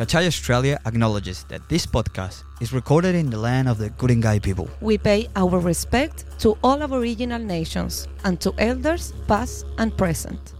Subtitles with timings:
[0.00, 4.66] Kachai Australia acknowledges that this podcast is recorded in the land of the Guringai people.
[4.80, 10.54] We pay our respect to all Aboriginal nations and to elders past and present.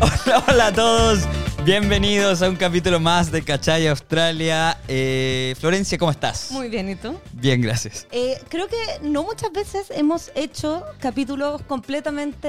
[0.00, 1.39] Hola, hola a todos.
[1.64, 4.78] Bienvenidos a un capítulo más de Cachai Australia.
[4.88, 6.50] Eh, Florencia, ¿cómo estás?
[6.50, 7.14] Muy bien, ¿y tú?
[7.32, 8.06] Bien, gracias.
[8.10, 12.48] Eh, creo que no muchas veces hemos hecho capítulos completamente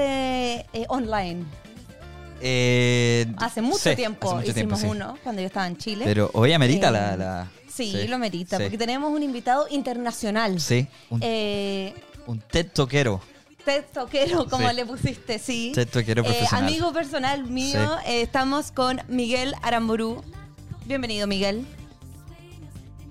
[0.72, 1.44] eh, online.
[3.38, 5.00] Hace mucho sí, tiempo hace mucho hicimos tiempo, sí.
[5.04, 6.04] uno, cuando yo estaba en Chile.
[6.06, 10.58] Pero hoy amerita la, la- sí, lo merita, porque tenemos un invitado internacional.
[10.60, 11.22] Sí, un,
[12.26, 13.20] un TED toquero.
[13.64, 14.74] Ted Toquero, como Sí.
[14.74, 15.72] le pusiste, sí.
[15.74, 16.64] TED toquero Eh, profesional.
[16.64, 18.10] amigo personal mío, Sí.
[18.12, 20.22] eh, estamos con Miguel Aramburú.
[20.86, 21.64] Bienvenido, Miguel.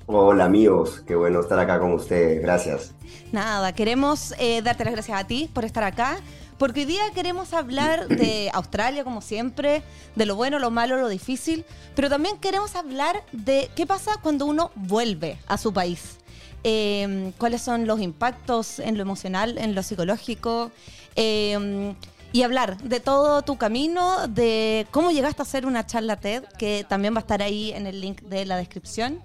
[0.08, 2.92] Hola amigos, qué bueno estar acá con ustedes, gracias.
[3.32, 6.18] Nada, queremos eh, darte las gracias a ti por estar acá,
[6.58, 9.84] porque hoy día queremos hablar de Australia, como siempre,
[10.16, 11.64] de lo bueno, lo malo, lo difícil,
[11.96, 16.18] pero también queremos hablar de qué pasa cuando uno vuelve a su país.
[16.64, 20.72] Eh, cuáles son los impactos en lo emocional, en lo psicológico,
[21.16, 21.96] eh,
[22.34, 26.86] y hablar de todo tu camino, de cómo llegaste a hacer una charla TED, que
[26.88, 29.22] también va a estar ahí en el link de la descripción.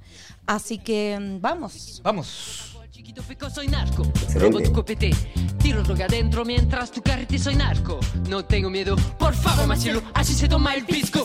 [0.46, 2.00] Así que mm, vamos.
[2.02, 2.72] Vamos.
[2.90, 5.10] Chiquito peco soy narco, robo tu copete,
[5.58, 8.00] tiro droga adentro mientras tu carrete soy narco.
[8.26, 11.22] No tengo miedo, por favor Marcelo, así se toma el pisco.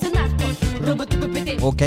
[0.81, 1.57] Robo tu copete.
[1.61, 1.81] Ok.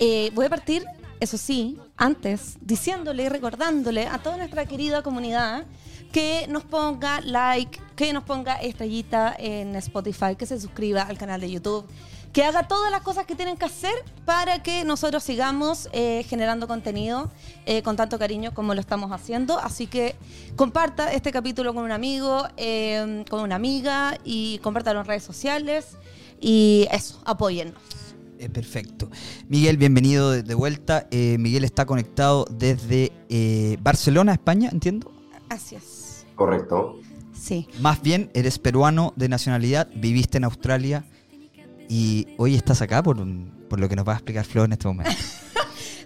[0.00, 0.84] Eh, voy a partir,
[1.24, 5.64] eso sí, antes, diciéndole y recordándole a toda nuestra querida comunidad
[6.12, 11.40] que nos ponga like, que nos ponga estrellita en Spotify, que se suscriba al canal
[11.40, 11.86] de YouTube,
[12.32, 13.94] que haga todas las cosas que tienen que hacer
[14.24, 17.30] para que nosotros sigamos eh, generando contenido
[17.64, 19.58] eh, con tanto cariño como lo estamos haciendo.
[19.58, 20.14] Así que
[20.56, 25.96] comparta este capítulo con un amigo, eh, con una amiga y compártalo en redes sociales.
[26.40, 28.03] Y eso, apóyennos.
[28.38, 29.10] Eh, perfecto.
[29.48, 31.06] Miguel, bienvenido de, de vuelta.
[31.10, 35.12] Eh, Miguel está conectado desde eh, Barcelona, España, entiendo.
[35.48, 36.26] Así es.
[36.34, 36.98] Correcto.
[37.38, 37.68] Sí.
[37.80, 41.04] Más bien, eres peruano de nacionalidad, viviste en Australia
[41.88, 44.72] y hoy estás acá por, un- por lo que nos va a explicar Flo en
[44.72, 45.12] este momento.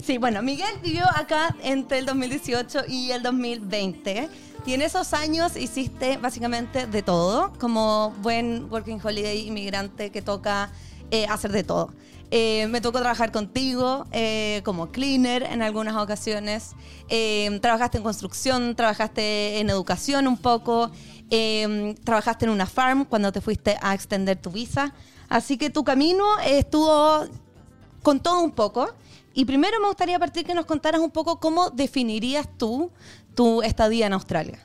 [0.04, 4.30] Sí, bueno, Miguel vivió acá entre el 2018 y el 2020.
[4.64, 10.70] Y en esos años hiciste básicamente de todo, como buen working holiday inmigrante que toca
[11.10, 11.92] eh, hacer de todo.
[12.30, 16.74] Eh, me tocó trabajar contigo eh, como cleaner en algunas ocasiones.
[17.08, 20.90] Eh, trabajaste en construcción, trabajaste en educación un poco.
[22.04, 24.94] trabajaste en una farm cuando te fuiste a extender tu visa.
[25.28, 27.26] Así que tu camino estuvo
[28.02, 28.88] con todo un poco.
[29.34, 32.90] Y primero me gustaría partir que nos contaras un poco cómo definirías tú
[33.34, 34.58] tu estadía en Australia.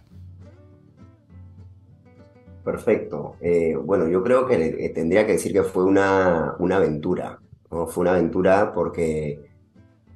[2.63, 3.35] Perfecto.
[3.83, 7.42] Bueno, yo creo que tendría que decir que fue una aventura,
[7.73, 7.87] ¿no?
[7.87, 9.39] Fue una aventura porque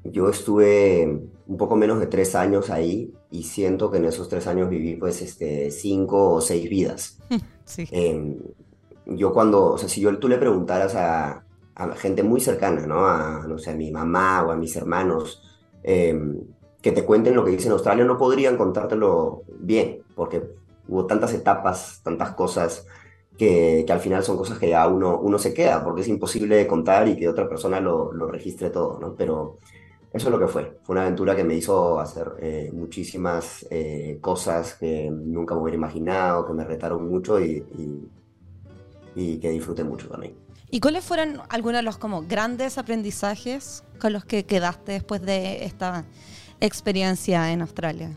[0.04, 4.48] yo estuve un poco menos de tres años ahí y siento que en esos tres
[4.48, 7.20] años viví pues este, cinco o seis vidas.
[7.68, 7.86] Sí.
[7.92, 8.38] Eh,
[9.08, 11.44] yo cuando, o sea, si yo, tú le preguntaras a,
[11.76, 13.06] a gente muy cercana, ¿no?
[13.06, 15.44] A, no sé, a mi mamá o a mis hermanos,
[15.84, 16.18] eh,
[16.82, 20.44] que te cuenten lo que dicen en Australia, no podrían contártelo bien, porque
[20.88, 22.88] hubo tantas etapas, tantas cosas,
[23.38, 26.66] que, que al final son cosas que ya uno, uno se queda, porque es imposible
[26.68, 29.14] contar y que otra persona lo, lo registre todo, ¿no?
[29.16, 29.60] Pero
[30.12, 30.80] eso es lo que fue.
[30.84, 35.78] Fue una aventura que me hizo hacer eh, muchísimas eh, cosas que nunca me hubiera
[35.78, 38.10] imaginado, que me retaron mucho y, y,
[39.16, 40.34] y que disfruté mucho también.
[40.70, 45.64] ¿Y cuáles fueron algunos de los como grandes aprendizajes con los que quedaste después de
[45.64, 46.06] esta
[46.60, 48.12] experiencia en Australia?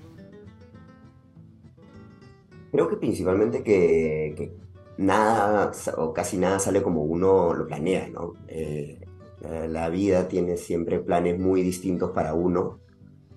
[2.73, 4.53] Creo que principalmente que, que
[5.01, 8.35] nada o casi nada sale como uno lo planea, ¿no?
[8.49, 9.01] Eh,
[9.69, 12.81] la, vida tiene siempre planes muy distintos para uno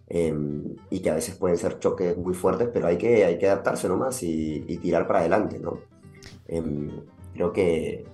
[0.07, 3.47] em, y que a veces pueden ser choques muy fuertes, pero hay que, hay que
[3.47, 5.79] adaptarse nomás y, y tirar para adelante, ¿no?
[6.47, 6.89] Em,
[7.33, 8.05] creo que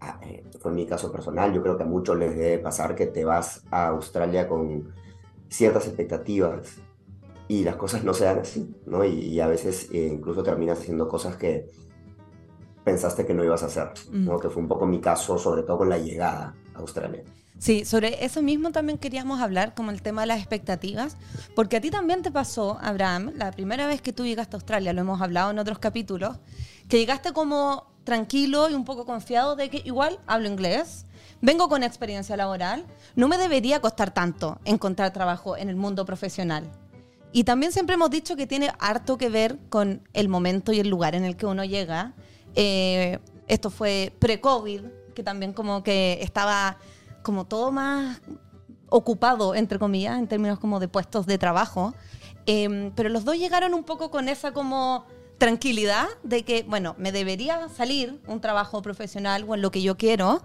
[0.00, 3.06] ah, eh, fue mi caso personal, yo creo que a muchos les debe pasar que
[3.06, 4.94] te vas a Australia con
[5.48, 6.76] ciertas expectativas
[7.48, 9.04] y las cosas no se dan así, ¿no?
[9.04, 11.68] Y, y a veces eh, incluso terminas haciendo cosas que
[12.86, 14.36] pensaste que no ibas a hacer, ¿no?
[14.36, 14.40] Mm.
[14.40, 17.24] Que fue un poco mi caso, sobre todo con la llegada a Australia.
[17.58, 21.16] Sí, sobre eso mismo también queríamos hablar, como el tema de las expectativas,
[21.56, 24.92] porque a ti también te pasó, Abraham, la primera vez que tú llegaste a Australia,
[24.92, 26.36] lo hemos hablado en otros capítulos,
[26.88, 31.06] que llegaste como tranquilo y un poco confiado de que igual hablo inglés,
[31.42, 32.86] vengo con experiencia laboral,
[33.16, 36.70] no me debería costar tanto encontrar trabajo en el mundo profesional.
[37.32, 40.88] Y también siempre hemos dicho que tiene harto que ver con el momento y el
[40.88, 42.14] lugar en el que uno llega.
[42.56, 44.80] Eh, esto fue pre-COVID,
[45.14, 46.78] que también como que estaba
[47.22, 48.20] como todo más
[48.88, 51.94] ocupado, entre comillas, en términos como de puestos de trabajo.
[52.46, 55.04] Eh, pero los dos llegaron un poco con esa como
[55.38, 59.96] tranquilidad de que, bueno, me debería salir un trabajo profesional o en lo que yo
[59.96, 60.42] quiero.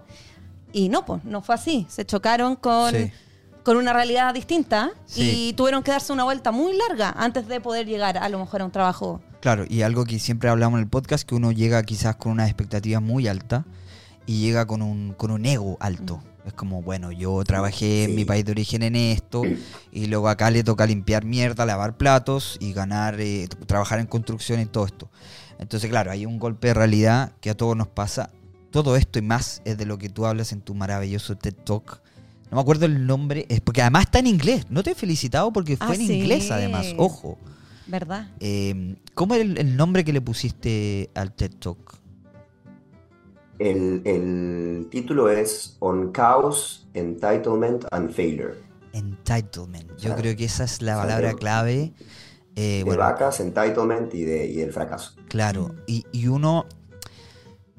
[0.72, 1.86] Y no, pues no fue así.
[1.88, 3.10] Se chocaron con, Sí.
[3.62, 5.48] con una realidad distinta Sí.
[5.48, 8.62] y tuvieron que darse una vuelta muy larga antes de poder llegar a lo mejor
[8.62, 9.20] a un trabajo.
[9.42, 12.46] Claro, y algo que siempre hablamos en el podcast, que uno llega quizás con unas
[12.48, 13.64] expectativas muy altas
[14.24, 16.22] y llega con un, con un ego alto.
[16.46, 19.42] Es como, bueno, yo trabajé en mi país de origen en esto
[19.92, 24.60] y luego acá le toca limpiar mierda, lavar platos y ganar, eh, trabajar en construcción
[24.60, 25.10] y todo esto.
[25.58, 28.30] Entonces, claro, hay un golpe de realidad que a todos nos pasa.
[28.70, 32.00] Todo esto y más es de lo que tú hablas en tu maravilloso TED Talk.
[32.50, 34.66] No me acuerdo el nombre, es porque además está en inglés.
[34.70, 36.12] No te he felicitado porque fue Ah, en sí.
[36.12, 37.38] inglés además, ojo.
[37.86, 38.30] ¿Verdad?
[38.40, 41.98] Eh, ¿Cómo era el, el nombre que le pusiste al TED Talk?
[43.58, 48.54] El, el título es On Chaos, Entitlement and Failure.
[48.92, 49.88] Entitlement.
[49.92, 50.16] Yo Claro.
[50.16, 51.92] creo que esa es la palabra clave.
[52.56, 55.14] Eh, De bueno, vacas, entitlement y, de, y del fracaso.
[55.28, 55.74] claro.
[55.86, 56.66] Y, y uno.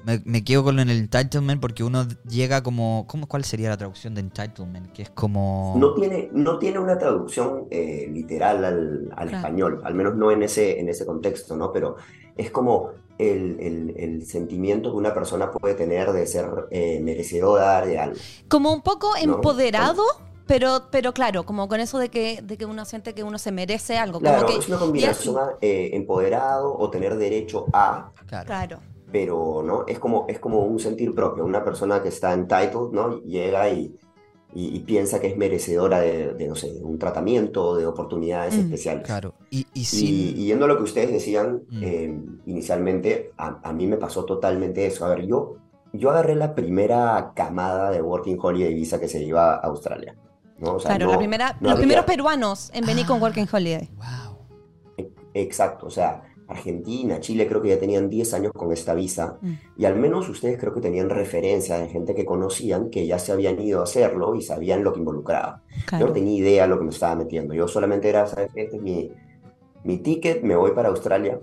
[0.04, 3.06] Me, me quedo con el entitlement porque uno llega como.
[3.08, 4.92] ¿cómo, ¿Cuál sería la traducción de entitlement?
[4.92, 5.74] Que es como.
[5.78, 9.36] No tiene, no tiene una traducción eh, literal al, al Claro.
[9.36, 11.72] español, al menos no en ese, en ese contexto, ¿no?
[11.72, 11.96] Pero
[12.36, 17.84] es como el, el- el sentimiento que una persona puede tener de ser eh, merecedora
[17.86, 18.16] de algo.
[18.48, 20.02] Como un poco No, empoderado,
[20.46, 23.52] pero, pero claro, como con eso de que, de que uno siente que uno se
[23.52, 24.20] merece algo.
[24.20, 28.46] Claro, como que, es una y combinación eh, empoderado o tener derecho a, Claro.
[28.46, 28.80] Claro.
[29.14, 29.84] Pero ¿no?
[29.86, 31.44] Es como, es como un sentir propio.
[31.44, 33.20] Una persona que está entitled, ¿no?
[33.22, 33.94] Llega y,
[34.52, 38.60] y, y piensa que es merecedora de, de, no sé, un tratamiento, de oportunidades Mm,
[38.60, 39.04] especiales.
[39.06, 39.34] Claro.
[39.50, 40.08] Y, y Y, sin.
[40.08, 41.82] y yendo a lo que ustedes decían Mm.
[41.84, 45.04] eh, inicialmente, a, a mí me pasó totalmente eso.
[45.06, 45.58] A ver, yo,
[45.92, 50.16] yo agarré la primera camada de Working Holiday Visa que se iba a Australia.
[50.58, 50.74] ¿no?
[50.74, 53.22] O sea, Claro, no- la primera, no los había- primeros peruanos en venir con.
[53.22, 53.88] Working Holiday.
[53.96, 54.38] Wow.
[55.34, 59.52] Exacto, o sea, Argentina, Chile creo que ya tenían 10 años con esta visa Mm.
[59.78, 63.32] y al menos ustedes creo que tenían referencia de gente que conocían que ya se
[63.32, 65.62] habían ido a hacerlo y sabían lo que involucraba.
[65.76, 66.06] Yo Claro.
[66.08, 68.50] no tenía idea de lo que me estaba metiendo, yo solamente era, ¿sabes?
[68.54, 69.10] Este es mi,
[69.84, 71.40] mi ticket, me voy para Australia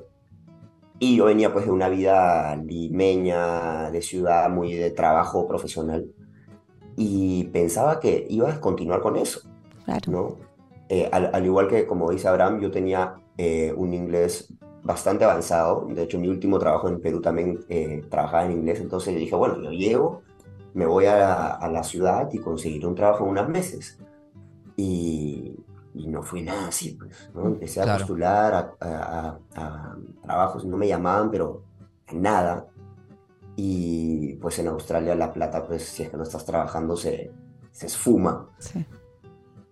[1.00, 6.06] y yo venía pues de una vida limeña, de ciudad, muy de trabajo profesional
[6.96, 9.42] y pensaba que iba a continuar con eso.
[9.86, 10.12] Claro.
[10.12, 10.38] ¿no?
[10.90, 14.54] Eh, al, al igual que, como dice Abraham, yo tenía eh, un inglés
[14.84, 15.86] bastante avanzado.
[15.90, 18.80] De hecho, mi último trabajo en Perú también eh, trabajaba en inglés.
[18.82, 20.22] Entonces dije, bueno, yo llego,
[20.74, 24.00] me voy a la, a la ciudad y conseguiré un trabajo en unos meses.
[24.78, 25.56] Y,
[25.94, 27.46] y no fue nada así, pues, ¿no?
[27.46, 28.00] Empecé a Claro.
[28.00, 31.64] postular a, a- a- a trabajos, no me llamaban, pero
[32.14, 32.68] nada.
[33.58, 37.32] Y pues en Australia la plata, pues si es que no estás trabajando, se,
[37.72, 38.86] se esfuma Sí.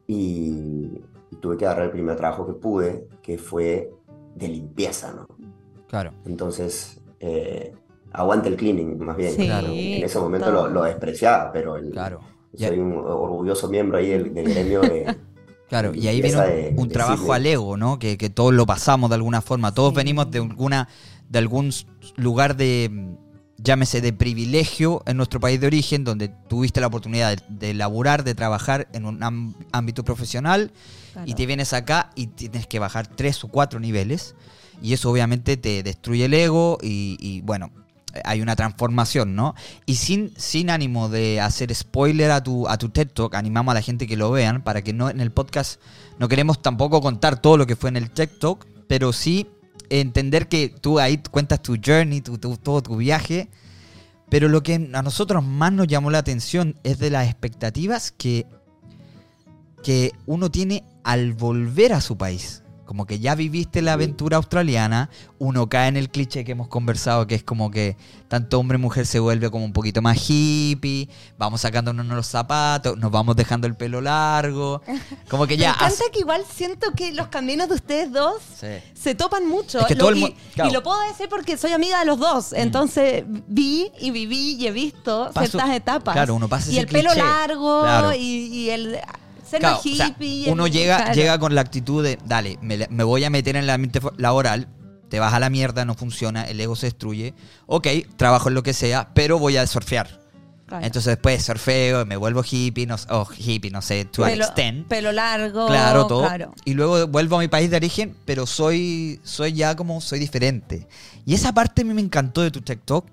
[0.07, 1.01] y,
[1.31, 3.91] y tuve que agarrar el primer trabajo que pude, que fue
[4.39, 5.27] de limpieza, ¿no?
[5.87, 6.13] Claro.
[6.25, 7.73] Entonces, eh,
[8.11, 9.33] aguante el cleaning, más bien.
[9.35, 9.67] Sí, Claro.
[9.67, 12.21] En ese momento lo, lo despreciaba, pero el- Claro.
[12.57, 15.15] soy un orgulloso miembro ahí del, del gremio de...
[15.69, 17.35] Claro, y ahí viene un, de- un de trabajo Sydney.
[17.35, 17.99] al ego, ¿no?
[17.99, 19.71] Que, que todos lo pasamos de alguna forma.
[19.71, 19.97] Todos Sí.
[19.97, 20.87] venimos de alguna,
[21.29, 21.69] de algún
[22.15, 22.89] lugar de,
[23.63, 28.23] llámese, de privilegio en nuestro país de origen, donde tuviste la oportunidad de, de laburar,
[28.23, 29.19] de trabajar en un
[29.71, 30.71] ámbito profesional,
[31.13, 31.27] Claro.
[31.27, 34.35] y te vienes acá y tienes que bajar tres o cuatro niveles.
[34.81, 37.71] Y eso obviamente te destruye el ego y, y, bueno,
[38.23, 39.55] hay una transformación, ¿no?
[39.87, 43.75] Y sin, sin ánimo de hacer spoiler a tu, a tu TED Talk, animamos a
[43.75, 45.81] la gente que lo vean para que no en el podcast
[46.19, 49.47] no queremos tampoco contar todo lo que fue en el TED Talk, pero sí
[49.89, 53.49] entender que tú ahí cuentas tu journey, tu, todo tu viaje.
[54.29, 58.45] Pero lo que a nosotros más nos llamó la atención es de las expectativas que,
[59.83, 62.63] que uno tiene al volver a su país.
[62.89, 67.27] Como que ya viviste la aventura australiana, uno cae en el cliché que hemos conversado,
[67.27, 67.95] que es como que
[68.27, 72.97] tanto hombre y mujer se vuelve como un poquito más hippie, vamos sacándonos los zapatos,
[72.97, 74.81] nos vamos dejando el pelo largo,
[75.29, 75.69] como que ya...
[75.79, 78.65] Me encanta que igual siento que los caminos de ustedes dos Sí.
[78.95, 79.81] se topan mucho.
[79.81, 80.69] Es que Lo- todo el y, mu- claro.
[80.69, 80.71] Mm.
[80.71, 82.53] y lo puedo decir porque soy amiga de los dos.
[82.53, 86.13] Entonces vi y viví y he visto Paso- ciertas etapas.
[86.15, 88.13] claro, uno pasa Y ese el pelo largo Claro.
[88.15, 88.97] y, y el
[89.49, 90.51] ser Claro, más o sea, hippie.
[90.51, 91.13] uno llega, claro.
[91.13, 94.67] llega con la actitud de, dale, me, me voy a meter en el ambiente laboral,
[95.09, 97.33] te vas a la mierda, no funciona, el ego se destruye.
[97.65, 100.19] Ok, trabajo en lo que sea, pero voy a surfear.
[100.67, 100.85] Claro.
[100.85, 104.87] Entonces después surfeo, me vuelvo hippie, no, o hippie, no sé, to an pelo, extent.
[104.87, 105.65] pelo largo.
[105.65, 106.21] Claro, todo.
[106.21, 106.53] claro.
[106.63, 110.87] Y luego vuelvo a mi país de origen, pero soy, soy ya como, soy diferente.
[111.25, 113.07] Y esa parte a mí me encantó de tu TikTok,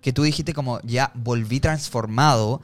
[0.00, 2.62] que tú dijiste como ya volví transformado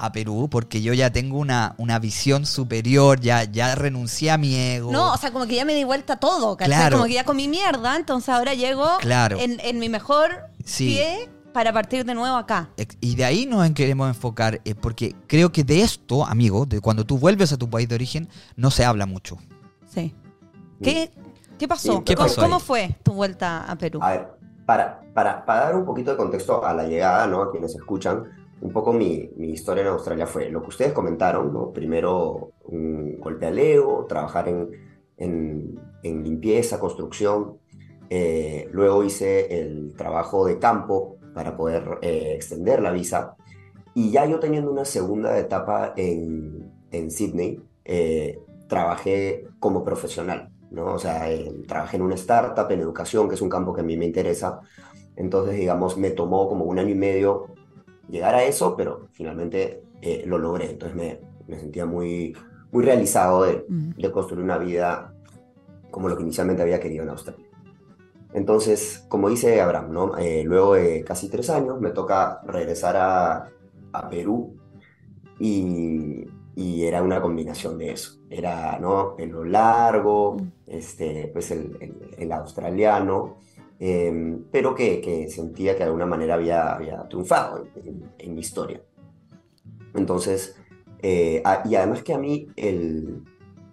[0.00, 4.54] a Perú porque yo ya tengo una, una visión superior, ya, ya renuncié a mi
[4.54, 4.90] ego.
[4.92, 6.74] No, o sea, como que ya me di vuelta a todo, ¿cachai?
[6.76, 6.96] Claro.
[6.96, 9.38] Como que ya comí mierda, entonces ahora llego Claro.
[9.38, 10.30] en, en mi mejor
[10.64, 10.86] Sí.
[10.88, 12.70] pie para partir de nuevo acá.
[13.00, 17.04] Y de ahí nos queremos enfocar, eh, porque creo que de esto, amigo, de cuando
[17.04, 19.36] tú vuelves a tu país de origen, no se habla mucho.
[19.92, 20.14] Sí.
[20.82, 21.10] ¿Qué,
[21.58, 22.04] qué pasó?
[22.04, 22.62] ¿qué ¿Cómo, pasó cómo ahí?
[22.64, 23.98] fue tu vuelta a Perú?
[24.02, 24.28] A ver,
[24.64, 27.42] para, para, para dar un poquito de contexto a la llegada, ¿no?
[27.42, 28.22] A quienes escuchan,
[28.60, 31.72] un poco mi, historia en Australia fue lo que ustedes comentaron, ¿no?
[31.72, 34.70] Primero un golpe al ego, trabajar en,
[35.16, 37.58] en, limpieza, construcción.
[38.10, 43.36] Eh, luego hice el trabajo de campo para poder eh, extender la visa.
[43.94, 48.38] Y ya yo teniendo una segunda etapa en, en Sydney, eh,
[48.68, 50.94] trabajé como profesional, ¿no?
[50.94, 51.28] O sea,
[51.66, 54.60] trabajé en una startup, en educación, que es un campo que a mí me interesa.
[55.16, 57.46] Entonces, digamos, me tomó como un año y medio
[58.10, 60.70] llegar a eso, pero finalmente eh, lo logré.
[60.70, 62.36] Entonces me, me sentía muy,
[62.72, 65.14] muy realizado de, de construir una vida
[65.90, 67.46] como lo que inicialmente había querido en Australia.
[68.32, 70.16] Entonces, como dice Abraham, ¿no?
[70.18, 73.48] Eh, luego de casi tres años me toca regresar a,
[73.92, 74.56] a Perú
[75.38, 76.24] y,
[76.54, 78.18] y era una combinación de eso.
[78.28, 79.16] Era, ¿no?
[79.16, 80.36] Pelo largo,
[80.66, 83.38] este, pues el, el- el australiano,
[83.80, 88.40] eh, pero que, que sentía que de alguna manera había, había triunfado en, en- mi
[88.40, 88.82] historia.
[89.94, 90.56] Entonces,
[91.02, 93.22] eh, a- y además que a mí el,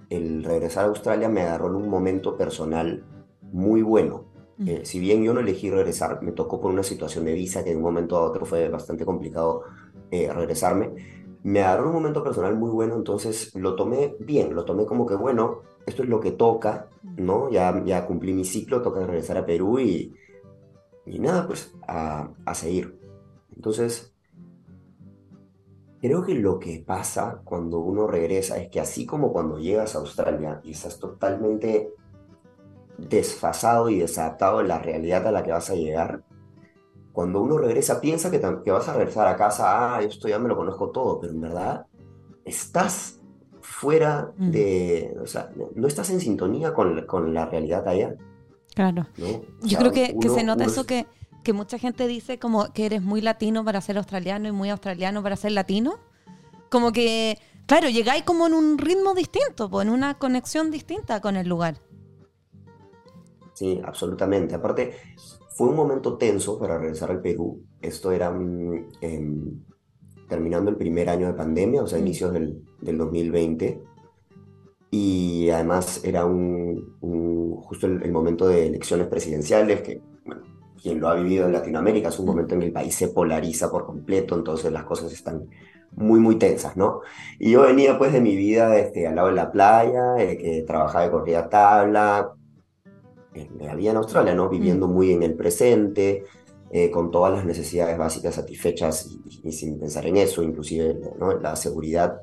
[0.10, 3.04] el regresar a Australia me agarró en un momento personal
[3.52, 4.26] muy bueno.
[4.58, 4.68] Mm.
[4.70, 7.72] Eh, si bien yo no elegí regresar, me tocó por una situación de visa que
[7.72, 9.64] de un momento a otro fue bastante complicado
[10.12, 10.92] eh, regresarme.
[11.44, 15.16] Me agarró un momento personal muy bueno, entonces lo tomé bien, lo tomé como que
[15.16, 17.50] bueno, esto es lo que toca, ¿no?
[17.50, 20.14] Ya, ya cumplí mi ciclo, toca regresar a Perú y,
[21.06, 23.00] y nada, pues a, a seguir.
[23.56, 24.14] Entonces,
[26.02, 30.00] creo que lo que pasa cuando uno regresa es que así como cuando llegas a
[30.00, 31.94] Australia y estás totalmente
[32.98, 36.24] desfasado y desadaptado de la realidad a la que vas a llegar,
[37.14, 40.50] cuando uno regresa piensa que, que vas a regresar a casa, ah, esto ya me
[40.50, 41.88] lo conozco todo, pero en verdad
[42.44, 43.17] estás
[43.70, 44.52] fuera Mm.
[44.52, 48.16] de, o sea, no- estás en sintonía con, con la realidad allá,
[48.74, 49.06] Claro.
[49.18, 49.28] ¿no?
[49.62, 51.06] Yo sea, creo que, que uno- se nota uno eso es- que,
[51.44, 55.22] que mucha gente dice como que eres muy latino para ser australiano y muy australiano
[55.22, 55.96] para ser latino.
[56.70, 61.48] Como que, claro, llegáis como en un ritmo distinto, en una conexión distinta con el
[61.48, 61.76] lugar.
[63.54, 64.56] Sí, absolutamente.
[64.56, 64.96] Aparte,
[65.56, 67.64] fue un momento tenso para regresar al Perú.
[67.82, 68.28] Esto era
[69.02, 69.64] em,
[70.28, 72.02] terminando el primer año de pandemia, o sea, Mm.
[72.02, 73.82] inicios del, del 2020.
[74.92, 80.42] Y además era un, un- justo el, el momento de elecciones presidenciales, que, bueno,
[80.82, 82.30] quien lo ha vivido en Latinoamérica, es un Mm.
[82.30, 85.48] momento en que el país se polariza por completo, entonces las cosas están
[85.92, 87.02] muy, muy tensas, ¿no?
[87.40, 90.64] Y yo venía pues de mi vida este, al lado de la playa, eh, que
[90.68, 92.34] trabajaba de corrida tabla,
[93.60, 94.50] la vida en Australia, ¿no?
[94.50, 96.24] Viviendo muy en el presente,
[96.72, 101.34] eh, con todas las necesidades básicas satisfechas y, y sin pensar en eso, inclusive, ¿no?
[101.40, 102.22] La seguridad.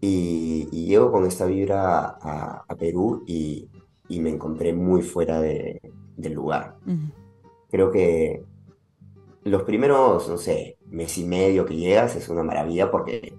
[0.00, 3.68] Y, y llego con esta vibra a, a Perú y,
[4.08, 5.80] y me encontré muy fuera de-
[6.16, 6.76] del lugar.
[6.84, 7.06] Mm.
[7.70, 8.42] Creo que
[9.44, 13.32] los primeros, no sé, mes y medio que llegas es una maravilla porque,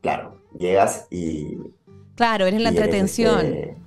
[0.00, 1.58] claro, llegas y,
[2.14, 3.85] Claro, eres la y eres, entretención.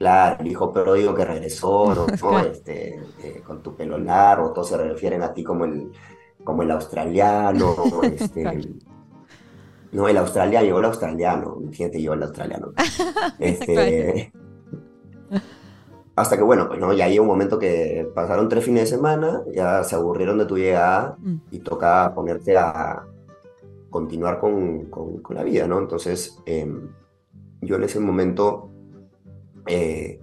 [0.00, 2.06] Claro, el hijo pródigo que regresó, ¿no?
[2.50, 5.92] Este, eh, con tu pelo largo, todos se refieren a ti como el,
[6.42, 8.72] como el australiano, este,
[9.92, 12.72] no, el australiano, llegó el australiano, imagínate, llegó el australiano.
[13.38, 14.32] Este,
[16.16, 19.42] hasta que, bueno, pues no, ya llega un momento que pasaron tres fines de semana,
[19.54, 21.36] ya se aburrieron de tu llegada Mm.
[21.50, 23.04] y toca ponerte a
[23.90, 25.78] continuar con, con- con la vida, ¿no?
[25.78, 26.88] Entonces, em,
[27.62, 28.69] yo en ese momento
[29.66, 30.20] eh,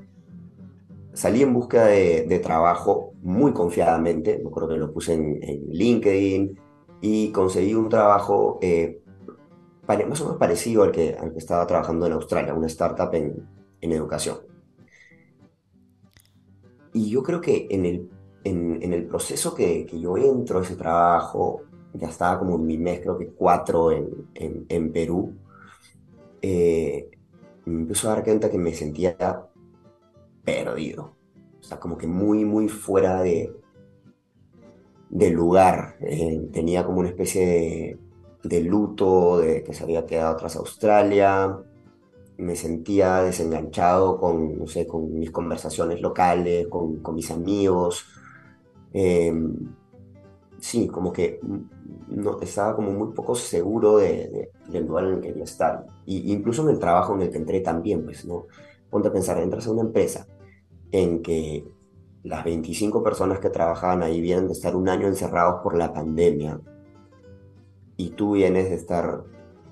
[1.13, 5.69] salí en búsqueda de, de trabajo muy confiadamente, me acuerdo que lo puse en, en
[5.69, 6.59] LinkedIn
[7.01, 9.01] y conseguí un trabajo eh,
[9.87, 13.47] más o menos parecido al que, al que estaba trabajando en Australia, una startup en,
[13.81, 14.37] en educación.
[16.93, 18.09] Y yo creo que en el,
[18.43, 21.61] en, en el proceso que, que yo entro a ese trabajo,
[21.93, 25.33] ya estaba como en mi mes, creo que cuatro en, en Perú,
[26.41, 27.09] eh,
[27.67, 29.15] me empezó a dar cuenta que me sentía
[30.43, 31.15] perdido.
[31.59, 33.53] O sea, como que muy, muy fuera de,
[35.09, 35.97] lugar.
[36.01, 37.99] Eh, tenía como una especie de,
[38.43, 41.57] de luto de que se había quedado tras Australia.
[42.37, 48.05] Me sentía desenganchado con, no sé, con mis conversaciones locales, con, con mis amigos.
[48.93, 49.33] Eh,
[50.59, 55.21] sí, como que mm, no, estaba como muy poco seguro de, del lugar en el
[55.21, 55.85] que quería estar.
[56.05, 58.45] Y, incluso en el trabajo en el que entré también, pues, ¿no?
[58.89, 60.27] Ponte a pensar, entras a una empresa
[60.91, 61.65] en que
[62.23, 66.59] las 25 personas que trabajaban ahí vienen de estar un año encerrados por la pandemia
[67.97, 69.23] y tú vienes de estar...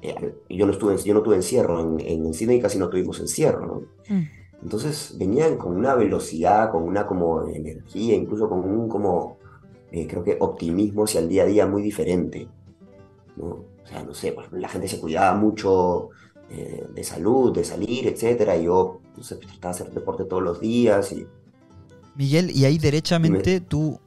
[0.02, 3.20] Eh, yo, no estuve, yo no tuve encierro, en, en cine y casi no tuvimos
[3.20, 4.16] encierro, ¿no?
[4.16, 4.24] Mm.
[4.62, 9.38] Entonces venían con una velocidad, con una como energía, incluso con un como
[9.92, 12.48] eh, creo que optimismo hacia el día a día muy diferente.
[13.36, 13.46] ¿no?
[13.46, 16.10] O sea, no sé, pues, la gente se cuidaba mucho
[16.50, 18.58] eh, de salud, de salir, etcétera.
[18.58, 21.12] Y yo no sé, pues, trataba de hacer deporte todos los días.
[21.12, 21.28] Y...
[22.16, 24.00] Miguel, y ahí derechamente tú,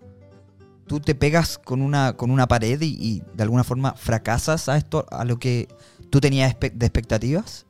[0.86, 5.06] tú te pegas con una, con una pared y, de alguna forma fracasas a esto,
[5.10, 5.68] a lo que
[6.10, 7.66] tú tenías de expectativas.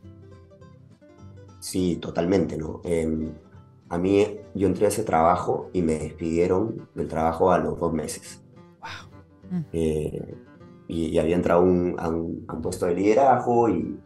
[1.61, 2.81] Sí, totalmente, ¿no?
[2.85, 3.33] Em,
[3.89, 7.93] a mí, yo entré a ese trabajo y me despidieron del trabajo a los dos
[7.93, 8.43] meses.
[8.81, 9.59] Wow.
[9.59, 9.65] Mm.
[9.73, 10.35] Eh,
[10.89, 13.99] y, había entrado un, a, un, puesto de liderazgo y,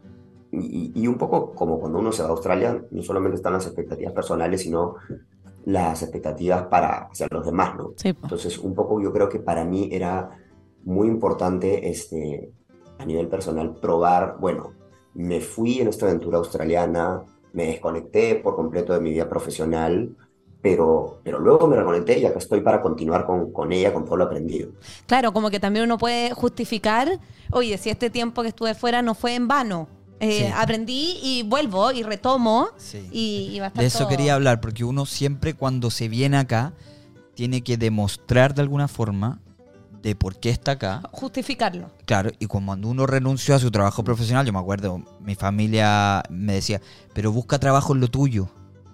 [0.51, 4.13] y, un poco como cuando uno se va a Australia, no solamente están las expectativas
[4.13, 4.95] personales, sino
[5.65, 7.93] las expectativas para hacia los demás, ¿no?
[7.95, 8.09] Sí.
[8.09, 10.29] Entonces, un poco yo creo que para mí era
[10.83, 12.51] muy importante este,
[12.99, 14.73] a nivel personal probar, bueno,
[15.13, 20.09] me fui en esta aventura australiana, me desconecté por completo de mi vida profesional,
[20.61, 24.17] pero, pero luego me reconecté y acá estoy para continuar con, con, ella, con todo
[24.17, 24.71] lo aprendido.
[25.05, 27.19] Claro, como que también uno puede justificar,
[27.51, 29.87] oye, si este tiempo que estuve fuera no fue en vano.
[30.19, 32.69] Eh, aprendí y vuelvo y retomo
[33.11, 36.71] y, va a estar De eso quería hablar, porque uno siempre cuando se viene acá
[37.33, 39.41] tiene que demostrar de alguna forma
[40.03, 41.01] de por qué está acá.
[41.11, 41.89] Justificarlo.
[42.05, 46.53] Claro, y cuando uno renunció a su trabajo profesional, yo me acuerdo, mi familia me
[46.53, 46.81] decía,
[47.13, 48.49] pero busca trabajo en lo tuyo.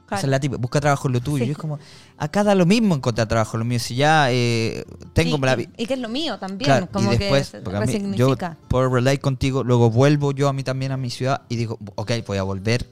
[0.05, 1.45] Esa es la tipa, busca trabajo en lo tuyo.
[1.45, 1.77] Y es como,
[2.17, 3.79] acá da lo mismo encontrar trabajo en lo mío.
[3.79, 7.51] Si ya eh, tengo y, la y, que es lo mío también, como y después,
[7.51, 8.35] que yo
[8.67, 12.11] por relate contigo, luego vuelvo yo a mí también a mi ciudad y digo, ok,
[12.25, 12.89] voy a volver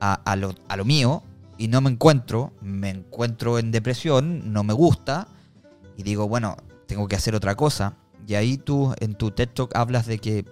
[0.00, 1.22] a, a, lo, a lo mío
[1.58, 5.28] y no me encuentro, me encuentro en depresión, no me gusta
[5.96, 6.56] y digo, bueno,
[6.88, 7.94] tengo que hacer otra cosa.
[8.26, 10.44] Y ahí tú en tu TED Talk hablas de que,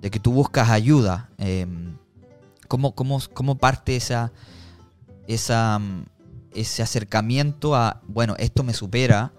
[0.00, 1.30] de que tú buscas ayuda.
[1.38, 1.96] Em,
[2.68, 4.32] ¿cómo, cómo, parte esa,
[5.26, 5.80] esa,
[6.54, 9.32] ese acercamiento a, bueno, esto me supera?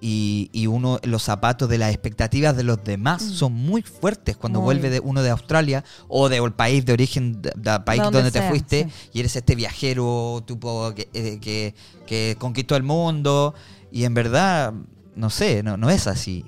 [0.00, 3.30] Y, y, uno, los zapatos de las expectativas de los demás mm.
[3.30, 7.82] son muy fuertes cuando vuelve de, uno de Australia o del país de origen, del
[7.82, 11.74] país donde, te fuiste y eres este viajero tipo, que, eh, que,
[12.06, 13.56] que conquistó el mundo
[13.90, 14.72] y en verdad
[15.18, 16.44] no sé, no, no es así.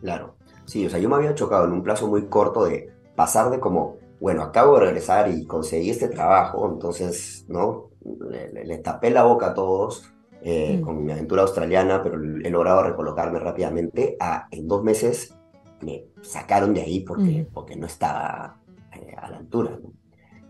[0.00, 0.36] Claro.
[0.64, 3.58] Sí, o sea, yo me había chocado en un plazo muy corto de pasar de
[3.58, 7.90] como, bueno, acabo de regresar y conseguí este trabajo, entonces, ¿no?
[8.30, 10.12] Le, tapé la boca a todos
[10.42, 10.82] eh, mm.
[10.82, 14.16] con mi aventura australiana, pero he logrado recolocarme rápidamente.
[14.20, 15.34] A, en dos meses
[15.80, 17.52] me sacaron de ahí porque, mm.
[17.52, 18.60] porque no estaba
[18.94, 19.78] eh, a la altura.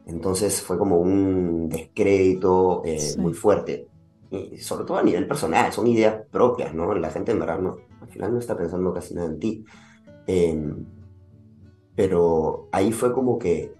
[0.06, 3.88] Entonces fue como un descrédito eh, muy fuerte
[4.58, 6.94] sobre todo a nivel personal, son ideas propias, ¿no?
[6.94, 9.64] La gente en verdad no, al final no está pensando casi nada en ti.
[10.26, 10.84] Em,
[11.94, 13.74] pero ahí fue como que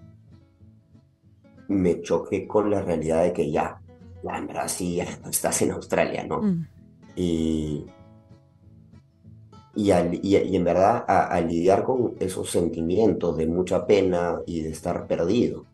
[1.69, 3.81] me choqué con la realidad de que ya,
[4.23, 6.41] ya en verdad sí, ya estás en Australia, ¿no?
[6.41, 6.67] Mm.
[7.15, 7.85] Y,
[9.75, 15.07] y, y, en verdad a, lidiar con esos sentimientos de mucha pena y de estar
[15.07, 15.65] perdido,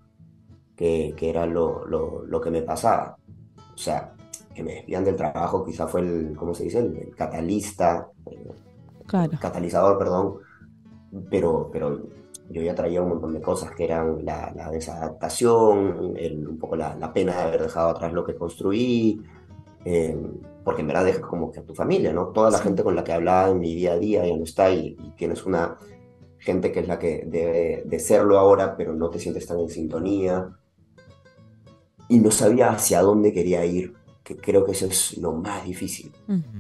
[0.75, 3.17] que, que era lo, lo, lo que me pasaba.
[3.73, 4.13] O sea,
[4.59, 6.79] que me desvían del trabajo quizá fue el, ¿cómo se dice?
[6.79, 10.39] El, catalista, el, catalizador, perdón,
[11.29, 12.01] pero, pero
[12.49, 16.13] yo ya traía un montón de cosas que eran la, desadaptación,
[16.47, 19.21] un poco la, pena de haber dejado atrás lo que construí,
[19.85, 20.17] eh,
[20.65, 22.27] porque en verdad dejas como que a tu familia, ¿no?
[22.27, 24.69] Toda la gente con la que hablaba en mi día a día ya no está
[24.71, 25.77] y, tienes una
[26.37, 29.69] gente que es la que debe de serlo ahora, pero no te sientes tan en
[29.69, 30.49] sintonía.
[32.09, 36.11] Y no sabía hacia dónde quería ir creo que eso es lo más difícil,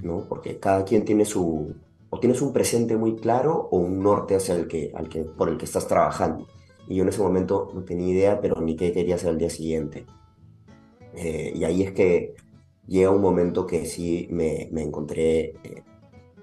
[0.01, 0.25] ¿no?
[0.27, 1.75] Porque cada quien tiene su,
[2.09, 5.49] o tienes un presente muy claro o un norte hacia el que, al que, por
[5.49, 6.47] el que estás trabajando.
[6.87, 9.49] Y yo en ese momento no tenía idea, pero ni qué quería hacer el día
[9.49, 10.05] siguiente.
[11.15, 12.35] Eh, y ahí es que
[12.87, 15.83] llega un momento que sí me, me encontré eh,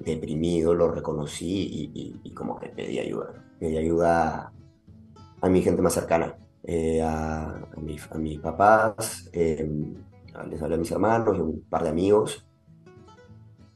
[0.00, 1.90] deprimido, lo reconocí
[2.22, 3.44] y, como que pedí ayuda.
[3.58, 4.52] Pedí ayuda
[5.40, 7.60] a, mi gente más cercana, eh, a,
[8.10, 9.94] a, mis papás, em,
[10.44, 12.46] les hablé a mis hermanos y a un par de amigos.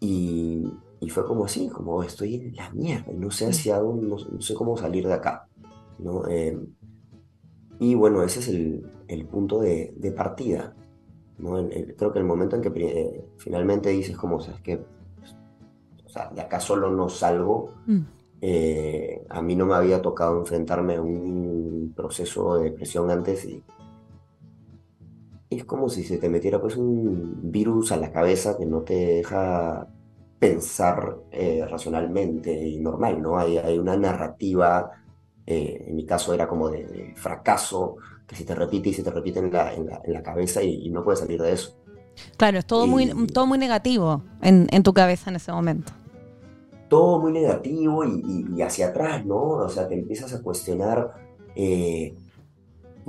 [0.01, 0.65] Y,
[1.01, 4.55] y, fue como así, como estoy en la mierda, no sé hacia dónde, no, sé
[4.55, 5.47] cómo salir de acá.
[5.99, 6.27] ¿no?
[6.29, 6.59] Eh,
[7.79, 10.75] y bueno, ese es el, el punto de, de partida.
[11.39, 11.69] ¿no?
[11.97, 14.85] creo que el momento en que eh, finalmente dices como, sabes que
[16.11, 17.73] o sea, de acá solo no salgo.
[17.87, 18.01] Mm.
[18.43, 23.63] Eh, a mí no me había tocado enfrentarme a un proceso de depresión antes y
[25.51, 28.95] es como si se te metiera pues un virus a la cabeza que no te
[28.95, 29.89] deja
[30.39, 33.39] pensar eh, racionalmente y normal, ¿no?
[33.39, 34.91] Hay, hay una narrativa,
[35.47, 39.03] eh, en mi caso era como de, de fracaso, que se te repite y se
[39.03, 41.53] te repite en la, en la, en la cabeza y, y no puedes salir de
[41.53, 41.77] eso.
[42.37, 45.93] Claro, es todo, muy, todo muy negativo en, en tu cabeza en ese momento.
[46.89, 49.37] todo muy negativo y, y- y hacia atrás, ¿no?
[49.43, 51.13] O sea, te empiezas a cuestionar,
[51.55, 52.15] eh,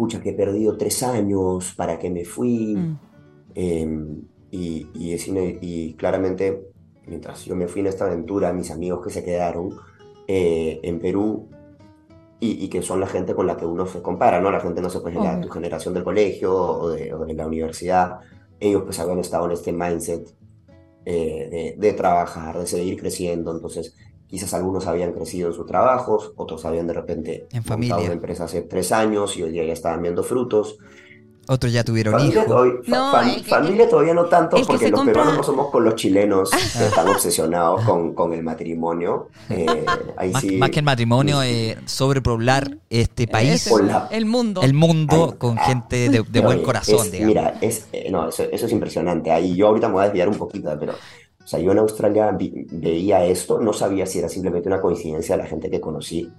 [0.01, 2.75] pucha, que he perdido tres años, ¿para qué me fui?
[2.75, 2.99] Mm.
[3.53, 4.15] Eh,
[4.49, 6.71] y, y es y claramente,
[7.05, 9.69] mientras yo me fui en esta aventura, mis amigos que se quedaron
[10.27, 11.49] eh, en Perú,
[12.39, 14.49] y, y que son la gente con la que uno se compara, ¿no?
[14.49, 17.35] La gente, no sé, pues de la, tu generación del colegio o de, o de
[17.35, 18.21] la universidad,
[18.59, 20.33] ellos pues habían estado en este mindset
[21.05, 23.95] eh, de, de trabajar, de seguir creciendo, entonces
[24.31, 27.97] quizás algunos habían crecido en sus trabajos, otros habían de repente En montado familia.
[27.97, 30.77] una empresa hace tres años y hoy día ya estaban viendo frutos.
[31.47, 32.47] Otros ya tuvieron Familia, hijos.
[32.47, 35.43] todavía, fa- No, fam- el que- familia todavía no tanto, porque los compra- peruanos no
[35.43, 39.27] somos con los chilenos que están obsesionados con, con el matrimonio.
[39.49, 44.25] Eh, ahí Más, sí, más que el matrimonio, eh, sobrepoblar este país, Con la- el
[44.25, 44.61] mundo.
[44.61, 47.27] el mundo, Ay, con ah, gente de, de buen oye, corazón, es- digamos.
[47.35, 49.31] Mira, es, eh, no, eso, eso es impresionante.
[49.31, 50.93] Ahí yo ahorita me voy a desviar un poquito, pero,
[51.43, 55.35] o sea, yo en Australia vi- veía esto, no sabía si era simplemente una coincidencia
[55.37, 56.31] de la gente que conocí,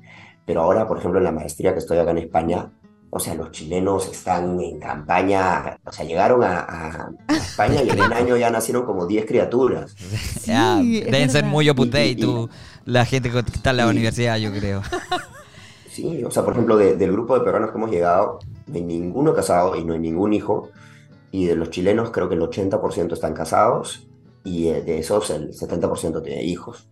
[0.47, 2.71] pero ahora, por ejemplo, en la maestría que estoy acá en España,
[3.11, 8.01] o sea, los chilenos están en campaña, o sea, llegaron a, a- España y en
[8.01, 9.95] un año ya nacieron como 10 criaturas.
[10.01, 12.49] Es deben ser muy Y- dei, y- tú,
[12.87, 14.83] la gente que está en la y- universidad, yo creo.
[15.91, 18.81] Sí, o sea, por ejemplo, de- del grupo de peruanos que hemos llegado, no hay
[18.83, 20.71] ninguno casado y no hay ningún hijo.
[21.31, 24.07] Y de los chilenos, creo que el 80% están casados
[24.45, 26.89] y de esos el 70% tiene hijos.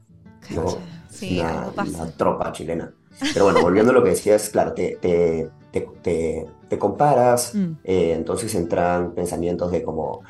[0.50, 0.64] ¿no?
[1.08, 2.92] Sí, una, una tropa chilena.
[3.32, 7.72] Pero bueno, volviendo a lo que decías, claro, te, te, te, te- te comparas, Mm.
[7.84, 10.22] eh, entonces entran pensamientos de como,